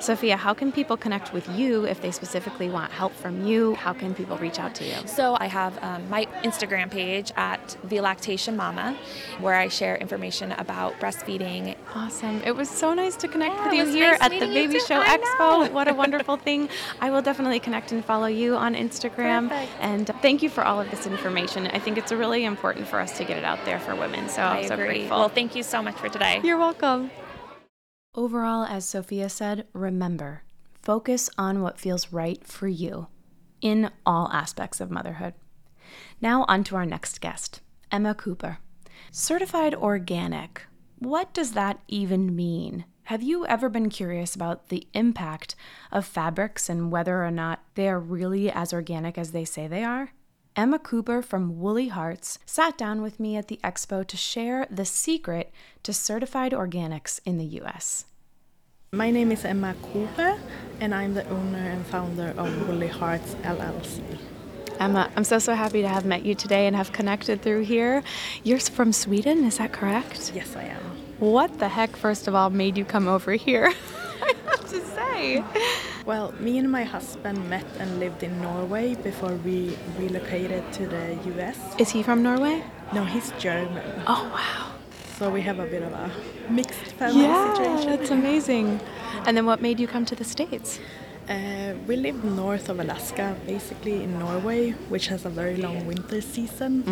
[0.03, 3.73] Sophia, how can people connect with you if they specifically want help from you?
[3.75, 4.95] How can people reach out to you?
[5.05, 8.97] So I have um, my Instagram page at the Lactation Mama,
[9.39, 11.77] where I share information about breastfeeding.
[11.95, 12.41] Awesome.
[12.43, 14.79] It was so nice to connect Yeah, with you here nice at the Baby.
[14.81, 15.39] Show I Expo.
[15.67, 15.73] know.
[15.73, 16.67] What a wonderful thing.
[16.99, 19.47] I will definitely connect and follow you on Instagram.
[19.47, 19.71] Perfect.
[19.79, 21.67] And thank you for all of this information.
[21.67, 24.27] I think it's really important for us to get it out there for women.
[24.27, 24.85] So I I'm so agree.
[24.87, 25.19] grateful.
[25.19, 26.41] Well, thank you so much for today.
[26.43, 27.09] You're welcome.
[28.15, 30.43] Overall, as Sophia said, remember
[30.83, 33.07] focus on what feels right for you
[33.61, 35.33] in all aspects of motherhood.
[36.21, 38.59] Now, on to our next guest, Emma Cooper.
[39.11, 40.67] Certified organic.
[40.99, 42.85] What does that even mean?
[43.05, 45.55] Have you ever been curious about the impact
[45.91, 49.83] of fabrics and whether or not they are really as organic as they say they
[49.83, 50.11] are?
[50.55, 54.85] Emma Cooper from Woolly Hearts sat down with me at the expo to share the
[54.85, 58.05] secret to certified organics in the US.
[58.91, 60.39] My name is Emma Cooper,
[60.79, 64.03] and I'm the owner and founder of Woolly Hearts LLC.
[64.79, 68.03] Emma, I'm so, so happy to have met you today and have connected through here.
[68.43, 70.33] You're from Sweden, is that correct?
[70.35, 70.83] Yes, I am.
[71.17, 73.73] What the heck, first of all, made you come over here?
[74.63, 75.43] I have to say.
[76.05, 81.17] Well, me and my husband met and lived in Norway before we relocated to the
[81.35, 81.57] US.
[81.79, 82.63] Is he from Norway?
[82.93, 84.71] No, he's German, Oh, wow.
[85.17, 86.11] so we have a bit of a
[86.49, 87.89] mixed family Yeah, situation.
[87.89, 88.79] that's amazing.
[89.25, 90.79] And then what made you come to the States?
[91.29, 96.19] Uh, we live north of Alaska, basically in Norway, which has a very long winter
[96.21, 96.83] season,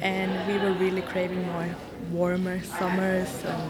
[0.00, 1.68] and we were really craving more
[2.12, 3.62] warmer summers and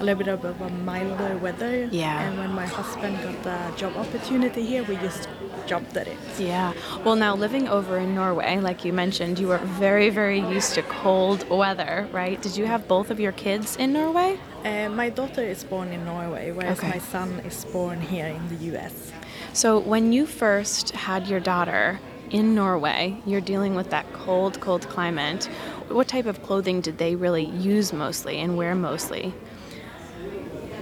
[0.00, 1.88] a little bit of a milder weather.
[1.90, 2.22] Yeah.
[2.28, 5.28] And when my husband got the job opportunity here, we just
[5.66, 6.18] jumped at it.
[6.38, 6.72] Yeah.
[7.04, 10.82] Well, now living over in Norway, like you mentioned, you were very, very used to
[10.82, 12.40] cold weather, right?
[12.42, 14.38] Did you have both of your kids in Norway?
[14.64, 16.88] Uh, my daughter is born in Norway, whereas Okay.
[16.88, 19.12] my son is born here in the U.S.
[19.52, 24.88] So, when you first had your daughter in Norway, you're dealing with that cold, cold
[24.88, 25.44] climate.
[25.88, 29.32] What type of clothing did they really use mostly and wear mostly?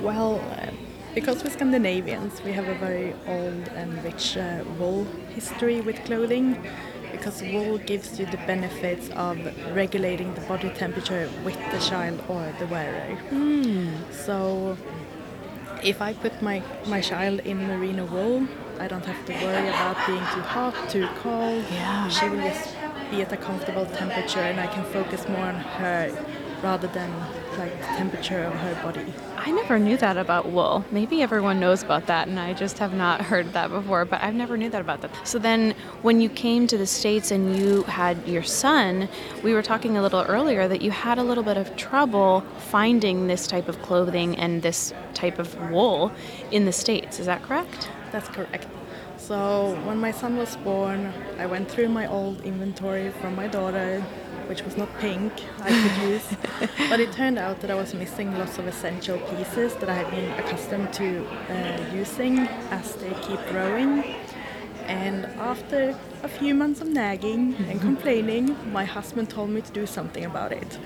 [0.02, 0.72] Well, uh,
[1.14, 6.60] because we're Scandinavians, we have a very old and rich uh, wool history with clothing.
[7.12, 9.38] Because wool gives you the benefits of
[9.76, 13.16] regulating the body temperature with the child or the wearer.
[14.10, 14.76] So,
[15.84, 18.48] if I put my, my child in merino wool,
[18.80, 21.64] I don't have to worry about being too hot, too cold.
[21.70, 22.08] Yeah.
[22.08, 22.74] She will just
[23.12, 26.10] be at a comfortable temperature and I can focus more on her
[26.62, 27.10] rather than
[27.58, 29.12] like the temperature of her body.
[29.36, 30.84] I never knew that about wool.
[30.90, 34.34] Maybe everyone knows about that, and I just have not heard that before, but I've
[34.34, 35.10] never knew that about that.
[35.26, 39.08] So then, when you came to the States and you had your son,
[39.42, 43.26] we were talking a little earlier that you had a little bit of trouble finding
[43.26, 46.12] this type of clothing and this type of wool
[46.52, 47.18] in the States.
[47.18, 47.90] Is that correct?
[48.12, 48.68] That's correct.
[49.16, 54.04] So when my son was born, I went through my old inventory from my daughter,
[54.48, 56.26] which was not pink, I could use.
[56.90, 60.10] but it turned out that I was missing lots of essential pieces that I had
[60.10, 64.04] been accustomed to uh, using as they keep growing.
[64.86, 69.86] And after a few months of nagging and complaining, my husband told me to do
[69.86, 70.78] something about it.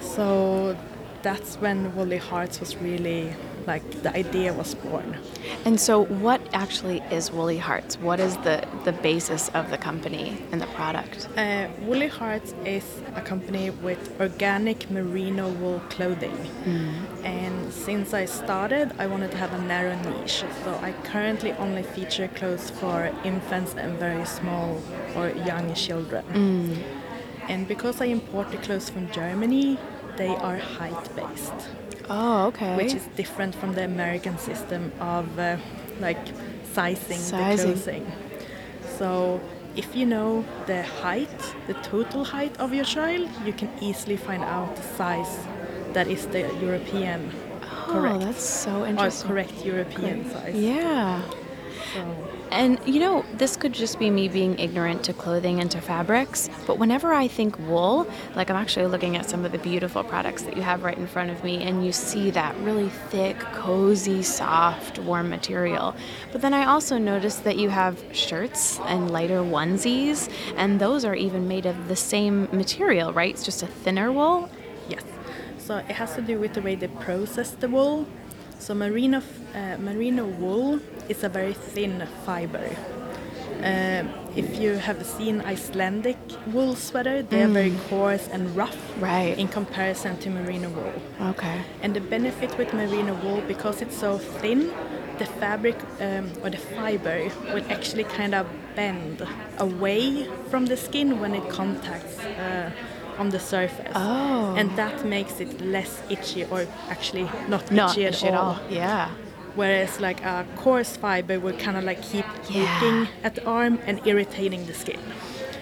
[0.00, 0.76] So
[1.22, 3.34] that's when Woolly Hearts was really
[3.66, 5.16] like the idea was born.
[5.64, 7.98] And so, what actually is Woolly Hearts?
[7.98, 11.28] What is the, the basis of the company and the product?
[11.36, 16.36] Uh, Woolly Hearts is a company with organic merino wool clothing.
[17.24, 20.44] And since I started, I wanted to have a narrow niche.
[20.64, 24.80] So I currently only feature clothes for infants and very small
[25.16, 26.24] or young children.
[27.48, 29.78] And because I import the clothes from Germany,
[30.16, 31.68] they are height based,
[32.14, 32.76] Oh, okay.
[32.76, 35.56] which is different from the American system of uh,
[35.98, 36.18] like
[36.74, 37.56] sizing, Sizing.
[37.56, 38.12] the clothing.
[38.98, 39.40] So
[39.76, 44.44] if you know the height, the total height of your child, you can easily find
[44.44, 45.38] out the size
[45.94, 47.30] that is the European
[47.62, 49.30] oh, correct that's so interesting.
[49.30, 50.54] or correct European size.
[50.54, 51.22] Yeah.
[51.94, 55.80] So, And you know, this could just be me being ignorant to clothing and to
[55.80, 60.04] fabrics, but whenever I think wool, like I'm actually looking at some of the beautiful
[60.04, 63.38] products that you have right in front of me, and you see that really thick,
[63.38, 65.96] cozy, soft, warm material.
[66.30, 71.14] But then I also notice that you have shirts and lighter onesies, and those are
[71.14, 73.32] even made of the same material, right?
[73.32, 74.50] It's just a thinner wool.
[74.90, 75.02] yes.
[75.56, 78.06] So it has to do with the way they process the wool.
[78.62, 79.20] So merino,
[79.56, 82.64] uh, merino wool is a very thin fiber.
[83.60, 84.04] Uh,
[84.36, 86.16] if you have seen Icelandic
[86.52, 89.36] wool sweater, they are very coarse and rough Right.
[89.36, 90.92] in comparison to merino wool.
[91.30, 91.60] Okay.
[91.82, 94.70] And the benefit with merino wool, because it's so thin,
[95.18, 98.46] the fabric um, or the fiber will actually kind of
[98.76, 99.26] bend
[99.58, 102.70] away from the skin when it contacts uh,
[103.22, 103.92] on the surface.
[103.94, 104.54] Oh.
[104.58, 106.60] And that makes it less itchy or
[106.94, 108.54] actually not itchy, at, itchy at all.
[108.54, 108.60] all.
[108.82, 109.08] Yeah.
[109.60, 112.66] Whereas like a coarse fiber will kind of like keep Yeah.
[112.80, 115.00] poking at the arm and irritating the skin.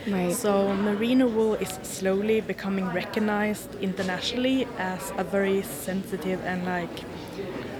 [0.08, 0.32] Right.
[0.44, 0.50] So
[0.86, 6.96] merino wool is slowly becoming recognized internationally as a very sensitive and like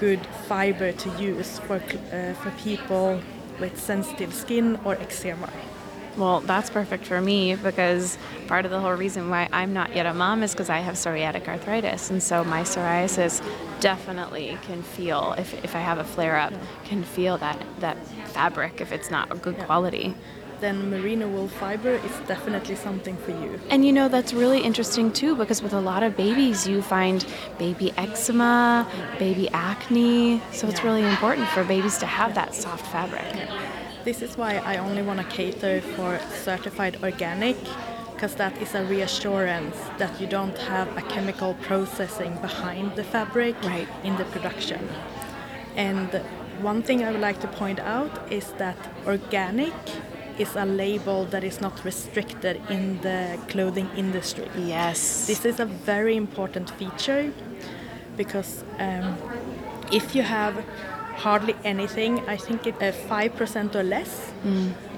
[0.04, 3.06] good fiber to use for uh, for people
[3.62, 5.48] with sensitive skin or eczema.
[6.20, 10.04] Well, that's perfect for me because part of the whole reason why I'm not yet
[10.04, 12.10] a mom is because I have psoriatic arthritis.
[12.10, 13.42] And so my psoriasis
[13.80, 16.52] definitely can feel, if, if I have a flare up,
[16.84, 17.96] can feel that, that
[18.34, 20.14] fabric if it's not a good quality.
[20.60, 23.58] Then merino wool fiber is definitely something for you.
[23.70, 27.24] And you know, that's really interesting too because with a lot of babies, you find
[27.58, 28.86] baby eczema,
[29.18, 30.42] baby acne.
[30.52, 33.24] So it's really important for babies to have that soft fabric.
[34.04, 37.56] This is why I only want to cater for certified organic
[38.14, 43.56] because that is a reassurance that you don't have a chemical processing behind the fabric
[43.62, 43.88] Right.
[44.04, 44.88] in the production.
[45.76, 46.08] And
[46.60, 49.72] one thing I would like to point out is that organic
[50.38, 54.48] is a label that is not restricted in the clothing industry.
[54.56, 55.26] Yes.
[55.26, 57.32] This is a very important feature
[58.16, 59.16] because um,
[59.92, 60.64] if you have
[61.24, 62.20] hardly anything.
[62.28, 64.32] I think it uh, five percent or less.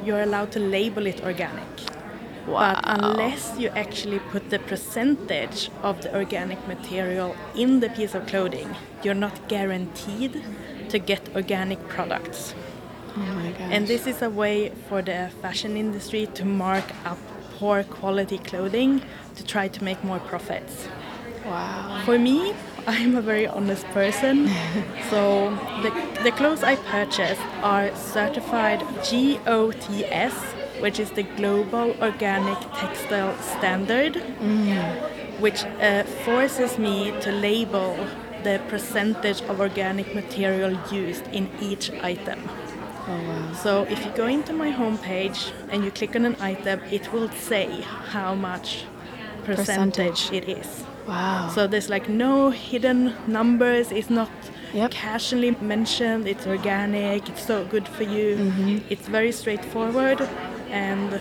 [0.05, 1.69] You're allowed to label it organic.
[2.47, 8.27] But unless you actually put the percentage of the organic material in the piece of
[8.27, 8.69] clothing,
[9.05, 10.43] you're not guaranteed
[10.89, 12.55] to get organic products.
[13.17, 13.71] Oh my gosh.
[13.71, 17.19] And this is a way for the fashion industry to mark up
[17.59, 19.03] poor quality clothing
[19.37, 20.89] to try to make more profits.
[21.47, 22.03] wow.
[22.05, 22.55] For me,
[22.87, 24.49] I'm a very honest person,
[25.11, 25.51] so
[25.83, 25.91] the,
[26.25, 30.35] the clothes I purchase are certified GOTS,
[30.81, 34.17] which is the Global Organic Textile Standard,
[35.39, 37.97] which uh, forces me to label
[38.43, 42.41] the percentage of organic material used in each item.
[43.63, 47.29] So if you go into my homepage and you click on an item, it will
[47.31, 48.85] say how much
[49.45, 50.33] percentage, Percentage.
[50.33, 50.85] it is.
[51.07, 51.51] Wow.
[51.55, 53.91] So there's like no hidden numbers.
[53.93, 54.31] It's not
[54.73, 54.91] Yep.
[54.91, 56.27] casually mentioned.
[56.27, 57.29] It's organic.
[57.29, 58.37] It's so good for you.
[58.37, 58.79] Mm-hmm.
[58.89, 60.21] It's very straightforward
[60.71, 61.21] and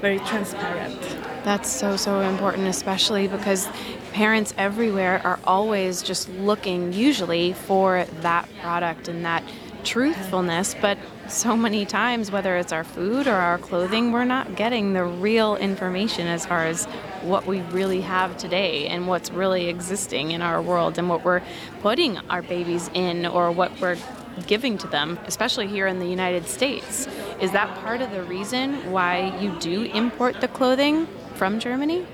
[0.00, 1.00] very transparent.
[1.44, 3.68] That's so, so important, especially because
[4.12, 9.42] parents everywhere are always just looking, usually, for that product and that
[9.82, 10.76] truthfulness.
[10.80, 15.02] But so many times, whether it's our food or our clothing, we're not getting the
[15.04, 16.86] real information as far as
[17.24, 21.42] what we really have today and what's really existing in our world and what we're
[21.80, 23.98] putting our babies in or what we're
[24.46, 27.06] giving to them, especially here in the United States.
[27.40, 32.06] Is that part of the reason why you do import the clothing from Germany?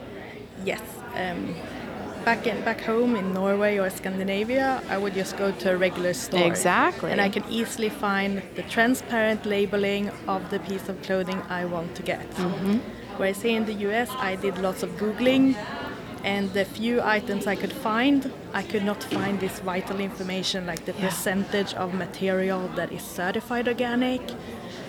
[0.65, 0.83] Yes.
[1.15, 1.55] Um,
[2.25, 6.13] back in back home in Norway or Scandinavia, I would just go to a regular
[6.13, 6.47] store.
[6.47, 7.11] Exactly.
[7.11, 11.95] And I can easily find the transparent labeling of the piece of clothing I want
[11.97, 12.29] to get.
[12.33, 12.79] Mm-hmm.
[13.19, 15.57] Whereas here in the US, I did lots of Googling,
[16.25, 20.85] and the few items I could find, I could not find this vital information like
[20.85, 21.07] the Yeah.
[21.07, 24.23] percentage of material that is certified organic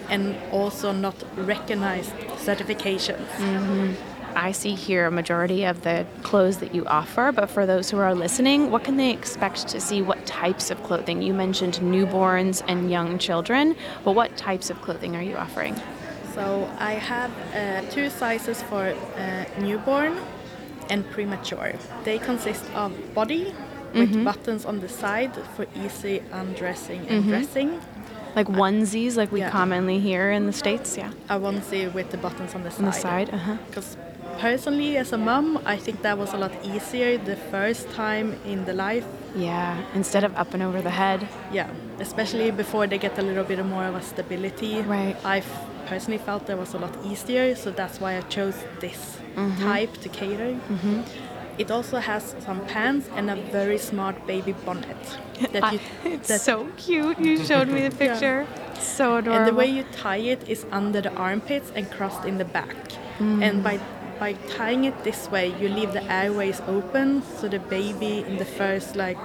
[0.09, 2.13] and also not recognized
[2.47, 3.27] certifications.
[3.37, 3.93] Mm-hmm.
[4.35, 7.97] I see here a majority of the clothes that you offer, but for those who
[7.97, 10.01] are listening, what can they expect to see?
[10.01, 11.21] What types of clothing?
[11.21, 13.75] You mentioned newborns and young children,
[14.05, 15.75] but what types of clothing are you offering?
[16.35, 20.17] So I have uh, two sizes for uh, newborn
[20.89, 21.73] and premature.
[22.03, 23.53] They consist of body
[23.93, 27.81] with buttons on the side for easy undressing and dressing.
[28.35, 29.49] Like onesies, like we Yeah.
[29.49, 30.95] commonly hear in the States?
[30.97, 31.11] Yeah.
[31.29, 32.79] A onesie with the buttons on the side.
[32.79, 33.57] On the side, uh-huh.
[33.67, 33.97] Because
[34.39, 38.65] personally, as a mom, I think that was a lot easier the first time in
[38.65, 39.05] the life.
[39.35, 39.77] Yeah.
[39.93, 41.27] Instead of up and over the head.
[41.51, 41.69] Yeah,
[41.99, 44.81] especially before they get a little bit more of a stability.
[44.81, 45.15] Right.
[45.25, 45.43] I
[45.85, 49.63] personally felt that was a lot easier, so that's why I chose this Mm-hmm.
[49.63, 50.57] type to cater.
[51.57, 54.97] It also has some pants and a very smart baby bonnet.
[55.53, 55.79] That you,
[56.13, 57.19] it's that- so cute.
[57.19, 58.45] You showed me the picture.
[58.79, 59.37] So adorable.
[59.37, 62.75] and the way you tie it is under the armpits and crossed in the back.
[63.19, 63.43] Mm.
[63.43, 63.79] And by
[64.19, 68.45] by tying it this way, you leave the airways open, so the baby in the
[68.45, 69.23] first like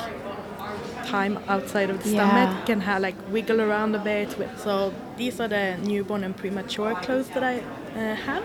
[1.07, 2.17] time outside of the Yeah.
[2.17, 4.39] stomach can have like wiggle around a bit.
[4.39, 8.45] With, so these are the newborn and premature clothes that I uh, have.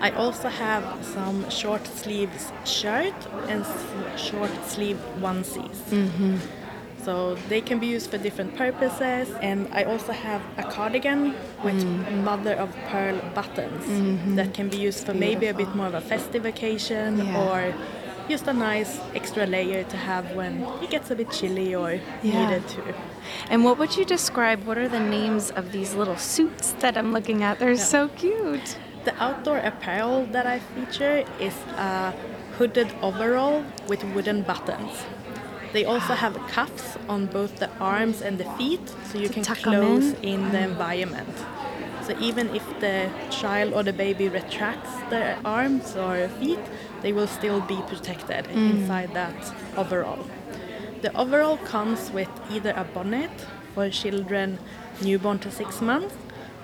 [0.00, 0.82] I also have
[1.14, 3.14] some short sleeves shirt
[3.48, 3.64] and
[4.16, 5.78] short sleeve onesies.
[7.10, 9.26] So they can be used for different purposes.
[9.42, 11.34] And I also have a cardigan
[11.64, 12.22] with mm.
[12.22, 14.36] mother of pearl buttons mm-hmm.
[14.36, 17.42] that can be used for maybe a bit more of a festive occasion Yeah.
[17.44, 17.58] or
[18.28, 20.52] just a nice extra layer to have when
[20.84, 21.90] it gets a bit chilly or
[22.22, 22.32] Yeah.
[22.38, 22.82] needed to.
[23.52, 24.58] And what would you describe?
[24.68, 27.58] What are the names of these little suits that I'm looking at?
[27.58, 28.68] They're so cute.
[29.08, 32.14] The outdoor apparel that I feature is a
[32.56, 34.94] hooded overall with wooden buttons.
[35.72, 40.12] They also have cuffs on both the arms and the feet, so you can close
[40.22, 40.24] in?
[40.42, 41.28] in the environment.
[42.06, 46.58] So even if the child or the baby retracts their arms or feet,
[47.02, 49.34] they will still be protected inside that
[49.76, 50.26] overall.
[51.02, 53.30] The overall comes with either a bonnet
[53.74, 54.58] for children
[55.02, 56.14] newborn to six months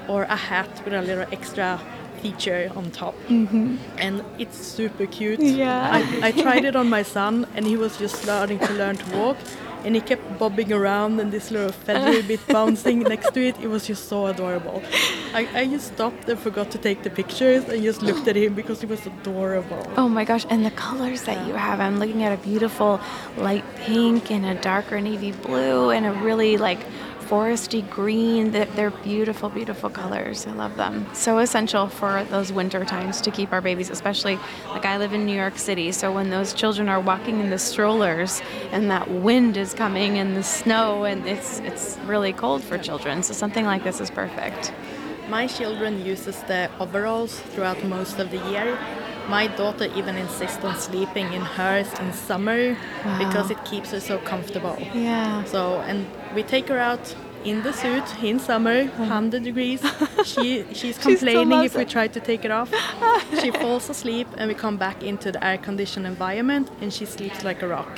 [0.09, 1.81] or a hat with a little extra
[2.27, 3.15] feature on top.
[3.29, 3.77] Mm-hmm.
[3.99, 5.41] And it's super cute.
[5.41, 5.91] Yeah.
[5.97, 9.17] I, I tried it on my son and he was just starting to learn to
[9.17, 9.37] walk
[9.85, 13.57] and he kept bobbing around and this little feather bit bouncing next to it.
[13.61, 14.83] It was just so adorable.
[15.33, 18.55] I, I just stopped and forgot to take the pictures and just looked at him
[18.55, 19.87] because he was adorable.
[19.97, 21.79] Oh my gosh, and the colors that you have.
[21.79, 23.01] I'm looking at a beautiful
[23.37, 26.81] light pink and a darker navy blue and a really like
[27.29, 28.51] foresty green.
[28.51, 30.47] They're, beautiful, beautiful colors.
[30.47, 31.07] I love them.
[31.13, 35.27] So essential for those winter times to keep our babies, especially like I live in
[35.27, 35.93] New York City.
[35.93, 40.37] So when those children are walking in the strollers and that wind is coming and
[40.37, 43.23] the snow and it's it's really cold for children.
[43.23, 44.73] So something like this is perfect.
[45.29, 48.79] My children uses the overalls throughout most of the year.
[49.29, 53.19] My daughter even insists on sleeping in hers in summer Wow.
[53.19, 54.77] because it keeps her so comfortable.
[54.95, 55.45] Yeah.
[55.45, 57.15] So and we take her out
[57.45, 59.81] in the suit in summer, 100 degrees.
[60.25, 62.69] She she's complaining if we try to take it off.
[63.41, 67.45] she falls asleep and we come back into the air conditioned environment and she sleeps
[67.45, 67.93] like a rock.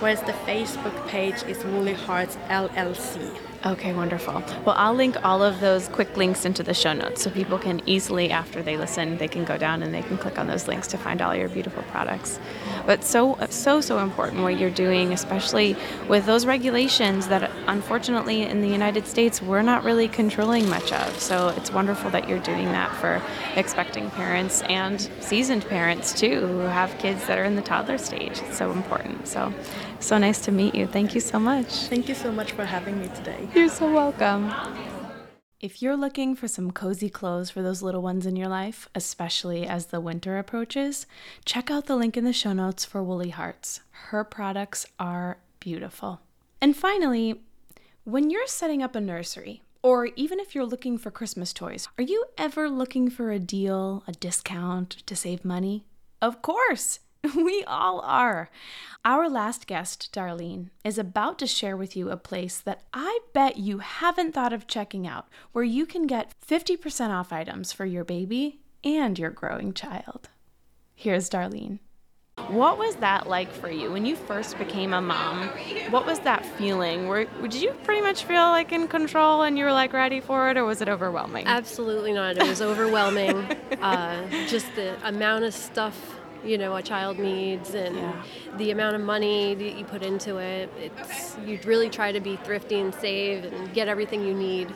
[0.00, 3.36] whereas the Facebook page is Woolly Hearts LLC.
[3.64, 4.42] Okay, wonderful.
[4.64, 7.80] Well, I'll link all of those quick links into the show notes so people can
[7.86, 10.88] easily, after they listen, they can go down and they can click on those links
[10.88, 12.40] to find all your beautiful products.
[12.86, 15.76] But so, so, so important what you're doing, especially
[16.08, 21.20] with those regulations that unfortunately in the United States we're not really controlling much of.
[21.20, 23.22] So it's wonderful that you're doing that for
[23.54, 28.40] expecting parents and seasoned parents too who have kids that are in the toddler stage.
[28.40, 29.28] It's so important.
[29.28, 29.54] So,
[30.02, 30.86] so nice to meet you.
[30.86, 31.86] Thank you so much.
[31.86, 33.48] Thank you so much for having me today.
[33.54, 34.52] You're so welcome.
[35.60, 39.64] If you're looking for some cozy clothes for those little ones in your life, especially
[39.64, 41.06] as the winter approaches,
[41.44, 43.80] check out the link in the show notes for Woolly Hearts.
[44.10, 46.20] Her products are beautiful.
[46.60, 47.42] And finally,
[48.02, 52.02] when you're setting up a nursery, or even if you're looking for Christmas toys, are
[52.02, 55.84] you ever looking for a deal, a discount to save money?
[56.20, 56.98] Of course!
[57.36, 58.50] We all are.
[59.04, 63.56] Our last guest, Darlene, is about to share with you a place that I bet
[63.56, 68.04] you haven't thought of checking out, where you can get 50% off items for your
[68.04, 70.28] baby and your growing child.
[70.94, 71.78] Here's Darlene.
[72.48, 75.48] What was that like for you when you first became a mom?
[75.90, 77.06] What was that feeling?
[77.06, 80.50] Were, did you pretty much feel like in control and you were like ready for
[80.50, 81.46] it, or was it overwhelming?
[81.46, 82.36] Absolutely not.
[82.36, 83.36] It was overwhelming.
[83.80, 88.22] uh, just the amount of stuff you know a child needs and Yeah.
[88.56, 90.70] the amount of money that you put into it.
[90.80, 94.68] It's you really try to be thrifty and save and get everything you need.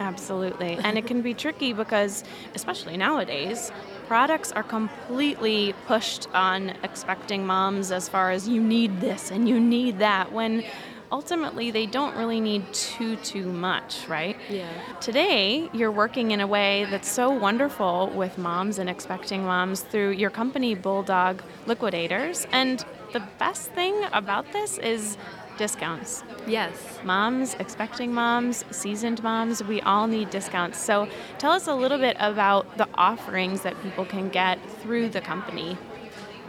[0.00, 0.78] Absolutely.
[0.82, 3.70] And it can be tricky because, especially nowadays,
[4.08, 9.60] products are completely pushed on expecting moms as far as you need this and you
[9.60, 10.64] need that when
[11.12, 14.36] ultimately they don't really need too too much, right?
[14.48, 14.70] Yeah.
[15.00, 20.12] Today, you're working in a way that's so wonderful with moms and expecting moms through
[20.12, 22.46] your company Bulldog Liquidators.
[22.50, 25.18] And the best thing about this is
[25.58, 26.98] discounts Yes.
[27.04, 30.78] moms, expecting moms, seasoned moms, we all need discounts.
[30.78, 31.08] So
[31.38, 35.76] tell us a little bit about the offerings that people can get through the company.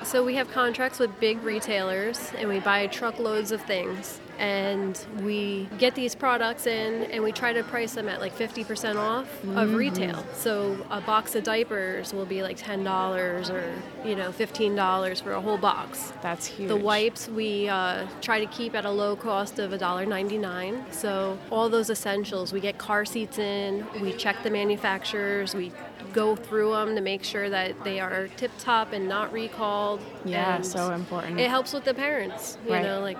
[0.03, 5.67] So we have contracts with big retailers and we buy truckloads of things and we
[5.77, 9.73] get these products in and we try to price them at like 50% off of
[9.75, 10.25] retail.
[10.33, 13.73] So a box of diapers will be like $10 or,
[14.07, 16.11] you know, $15 for a whole box.
[16.21, 16.67] That's huge.
[16.69, 20.93] The wipes we uh, try to keep at a low cost of $1.99.
[20.93, 25.71] So all those essentials, we get car seats in, we check the manufacturers, we
[26.13, 29.99] go through them to make sure that they are tip top and not recalled.
[30.25, 31.39] Yeah, so important.
[31.39, 32.83] It helps with the parents, you Right.
[32.83, 33.17] know, like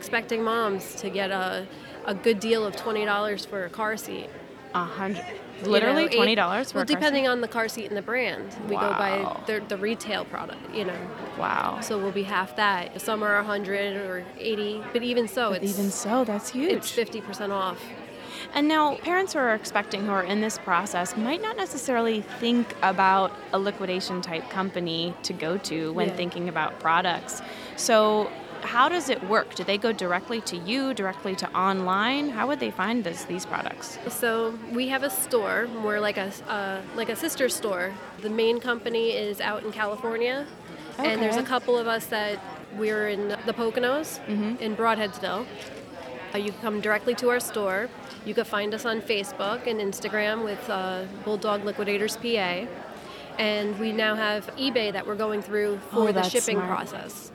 [0.00, 1.66] expecting moms to get a,
[2.04, 4.28] a good deal of $20 for a car seat.
[4.74, 5.24] A hundred,
[5.64, 7.28] you literally know, eight- twenty dollars Well, a car depending seat?
[7.30, 8.54] on the car seat and the brand.
[8.64, 8.98] We go Wow.
[9.46, 10.98] by the, the retail product, you know.
[11.38, 11.80] Wow.
[11.80, 13.00] So we'll be half that.
[13.00, 16.72] Some are a 100 or 80, but even so, But it's even so, that's huge.
[16.72, 17.80] it's 50% off.
[18.52, 22.74] And now, parents who are expecting who are in this process might not necessarily think
[22.82, 26.16] about a liquidation type company to go to when Yeah.
[26.16, 27.40] thinking about products.
[27.76, 28.30] So,
[28.66, 29.54] how does it work?
[29.54, 32.28] Do they go directly to you, directly to online?
[32.30, 33.98] How would they find this, these products?
[34.08, 35.68] So we have a store.
[35.82, 37.92] We're like a uh, like a sister store.
[38.22, 40.46] The main company is out in California,
[40.98, 42.38] and there's a couple of us that
[42.76, 44.20] we're in the Poconos
[44.60, 45.46] in Brodheadsville.
[46.34, 47.88] Uh, you can come directly to our store.
[48.26, 52.66] You can find us on Facebook and Instagram with uh, Bulldog Liquidators PA.
[53.38, 56.68] And we now have eBay that we're going through for Oh, the shipping smart.
[56.68, 57.30] process.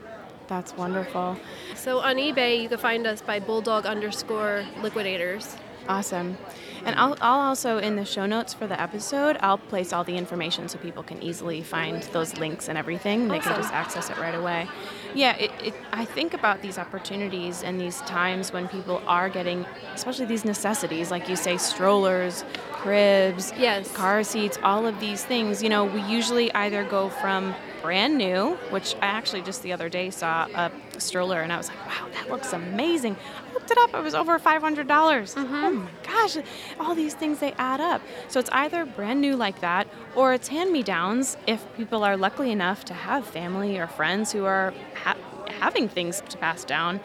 [0.48, 1.36] That's wonderful.
[1.74, 5.56] So on eBay, you can find us by Bulldog underscore Liquidators.
[5.88, 6.36] Awesome.
[6.84, 10.16] And I'll, I'll also, in the show notes for the episode, I'll place all the
[10.16, 13.28] information so people can easily find those links and everything.
[13.28, 14.68] They can just access it right away.
[15.14, 19.64] Yeah, it, it, I think about these opportunities and these times when people are getting,
[19.94, 23.90] especially these necessities, like you say, strollers, cribs, Yes.
[23.92, 25.62] car seats, all of these things.
[25.62, 29.88] You know, we usually either go from brand new, which I actually just the other
[29.88, 33.16] day saw a stroller and I was like, wow, that looks amazing.
[33.50, 34.86] I looked it up, it was over 500.
[34.86, 35.78] dollars Oh mm-hmm.
[35.78, 36.38] my gosh,
[36.78, 38.00] all these things they add up.
[38.28, 42.16] So it's either brand new like that or it's hand me downs if people are
[42.16, 45.16] lucky enough to have family or friends who are ha-
[45.48, 47.00] having things to pass down.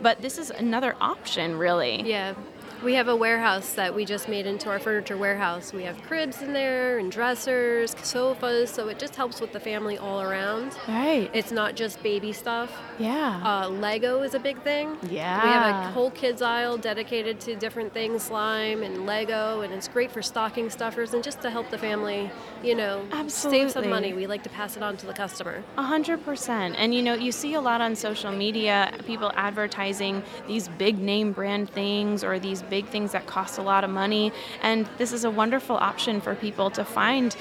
[0.00, 2.02] But this is another option, really.
[2.02, 2.34] Yeah.
[2.82, 5.72] We have a warehouse that we just made into our furniture warehouse.
[5.72, 9.98] We have cribs in there and dressers, sofas, so it just helps with the family
[9.98, 10.76] all around.
[10.88, 11.30] Right.
[11.32, 12.72] It's not just baby stuff.
[12.98, 13.40] yeah.
[13.44, 14.98] Uh, Lego is a big thing.
[15.08, 15.44] Yeah.
[15.44, 19.86] We have a whole kids aisle dedicated to different things, slime and Lego, and it's
[19.86, 22.32] great for stocking stuffers and just to help the family,
[22.64, 24.12] you know, save some money.
[24.12, 25.62] We like to pass it on to the customer.
[25.78, 26.74] A hundred percent.
[26.78, 31.30] And you know, you see a lot on social media, people advertising these big name
[31.30, 34.32] brand things or these big things that cost a lot of money.
[34.62, 37.36] And this is a wonderful option for people to find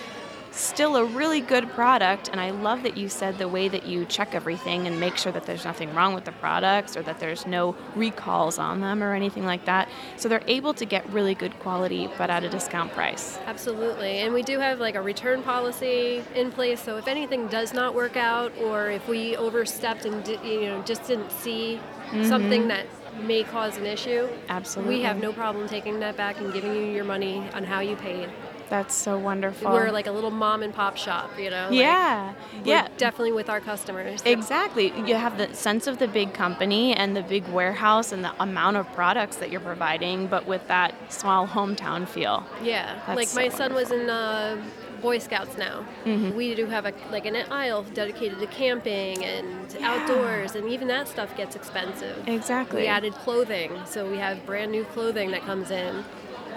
[0.51, 2.29] still a really good product.
[2.29, 5.31] And I love that you said the way that you check everything and make sure
[5.31, 9.13] that there's nothing wrong with the products or that there's no recalls on them or
[9.13, 9.89] anything like that.
[10.17, 13.39] So they're able to get really good quality but at a discount price.
[13.45, 14.19] Absolutely.
[14.19, 16.81] And we do have like a return policy in place.
[16.81, 21.05] So if anything does not work out or if we overstepped and you know just
[21.05, 22.25] didn't see mm-hmm.
[22.25, 22.85] something that
[23.23, 24.97] may cause an issue, Absolutely.
[24.97, 27.95] we have no problem taking that back and giving you your money on how you
[27.95, 28.29] paid.
[28.71, 29.69] That's so wonderful.
[29.69, 31.67] We're like a little mom and pop shop, you know.
[31.71, 32.33] yeah.
[32.53, 32.87] we're yeah.
[32.95, 34.21] definitely with our customers.
[34.23, 34.93] Exactly.
[35.05, 38.77] You have the sense of the big company and the big warehouse and the amount
[38.77, 42.45] of products that you're providing, but with that small hometown feel.
[42.63, 44.63] Yeah, That's like my so son was in uh,
[45.01, 45.85] Boy Scouts now.
[46.05, 46.37] Mm-hmm.
[46.37, 51.09] We do have a like an aisle dedicated to camping and outdoors, and even that
[51.09, 52.25] stuff gets expensive.
[52.25, 52.83] Exactly.
[52.83, 56.05] We added clothing, so we have brand new clothing that comes in.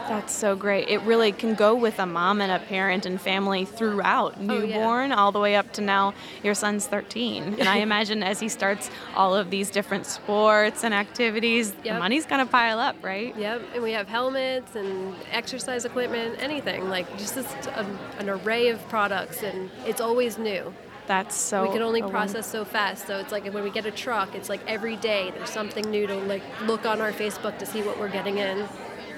[0.09, 0.89] That's so great.
[0.89, 4.77] It really can go with a mom and a parent and family throughout, Oh, yeah.
[4.77, 7.57] newborn all the way up to now your son's 13.
[7.59, 12.27] And I imagine as he starts all of these different sports and activities, the money's
[12.27, 13.35] going to pile up, right?
[13.37, 18.69] Yep, and we have helmets and exercise equipment, anything like just this, um, an array
[18.69, 20.73] of products, and it's always new.
[21.07, 23.91] That's so we can only process so fast, so it's like when we get a
[23.91, 27.67] truck, it's like every day there's something new to like look on our Facebook to
[27.67, 28.67] see what we're getting in.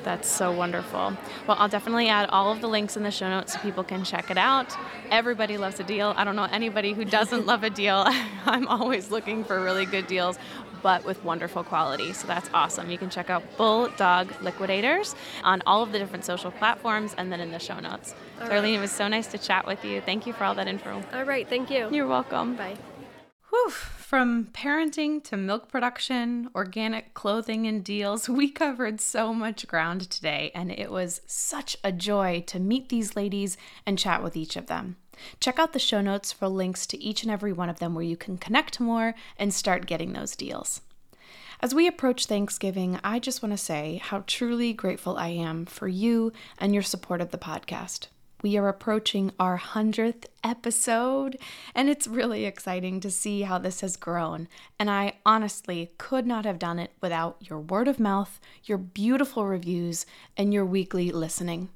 [0.06, 1.16] That's so wonderful.
[1.48, 4.04] Well, I'll definitely add all of the links in the show notes so people can
[4.04, 4.72] check it out.
[5.10, 6.14] Everybody loves a deal.
[6.16, 8.04] I don't know anybody who doesn't love a deal.
[8.46, 10.38] I'm always looking for really good deals,
[10.80, 12.12] but with wonderful quality.
[12.12, 12.88] So that's awesome.
[12.88, 17.40] You can check out Bulldog Liquidators on all of the different social platforms and then
[17.40, 18.14] in the show notes.
[18.40, 18.74] All Darlene, right.
[18.74, 20.00] it was so nice to chat with you.
[20.00, 21.02] Thank you for all that info.
[21.14, 21.88] All right, thank you.
[21.90, 22.54] You're welcome.
[22.54, 22.76] Bye.
[23.50, 23.70] Whew.
[23.70, 30.52] From parenting to milk production, organic clothing, and deals, we covered so much ground today,
[30.54, 34.66] and it was such a joy to meet these ladies and chat with each of
[34.66, 34.96] them.
[35.40, 38.04] Check out the show notes for links to each and every one of them where
[38.04, 40.82] you can connect more and start getting those deals.
[41.60, 45.88] As we approach Thanksgiving, I just want to say how truly grateful I am for
[45.88, 48.08] you and your support of the podcast.
[48.42, 51.38] We are approaching our 100th episode,
[51.74, 54.46] and it's really exciting to see how this has grown.
[54.78, 59.46] And I honestly could not have done it without your word of mouth, your beautiful
[59.46, 60.04] reviews,
[60.36, 61.70] and your weekly listening.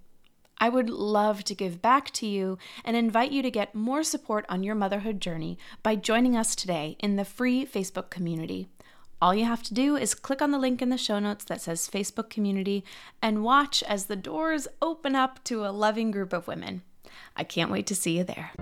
[0.59, 4.45] I would love to give back to you and invite you to get more support
[4.51, 8.69] on your motherhood journey by joining us today in the free Facebook community.
[9.23, 11.61] All you have to do is click on the link in the show notes that
[11.61, 12.85] says Facebook community
[13.21, 16.81] and watch as the doors open up to a loving group of women.
[17.37, 18.53] I can't wait to see you there.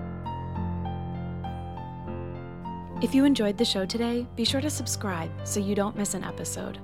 [3.01, 6.25] If you enjoyed the show today, be sure to subscribe so you don't miss an
[6.25, 6.77] episode.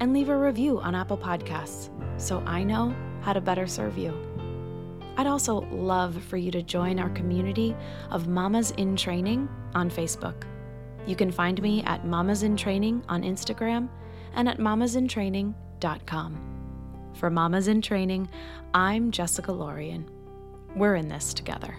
[0.00, 1.88] and leave a review on Apple Podcasts
[2.20, 4.12] so I know how to better serve you.
[5.16, 7.76] I'd also love for you to join our community
[8.10, 10.42] of Mamas in Training on Facebook.
[11.06, 13.88] You can find me at Mamas in Training on Instagram
[14.34, 16.48] and at mamasintraining.com.
[17.14, 18.28] For Mamas in Training,
[18.72, 20.08] I'm Jessica Lorian.
[20.74, 21.76] We're in this together.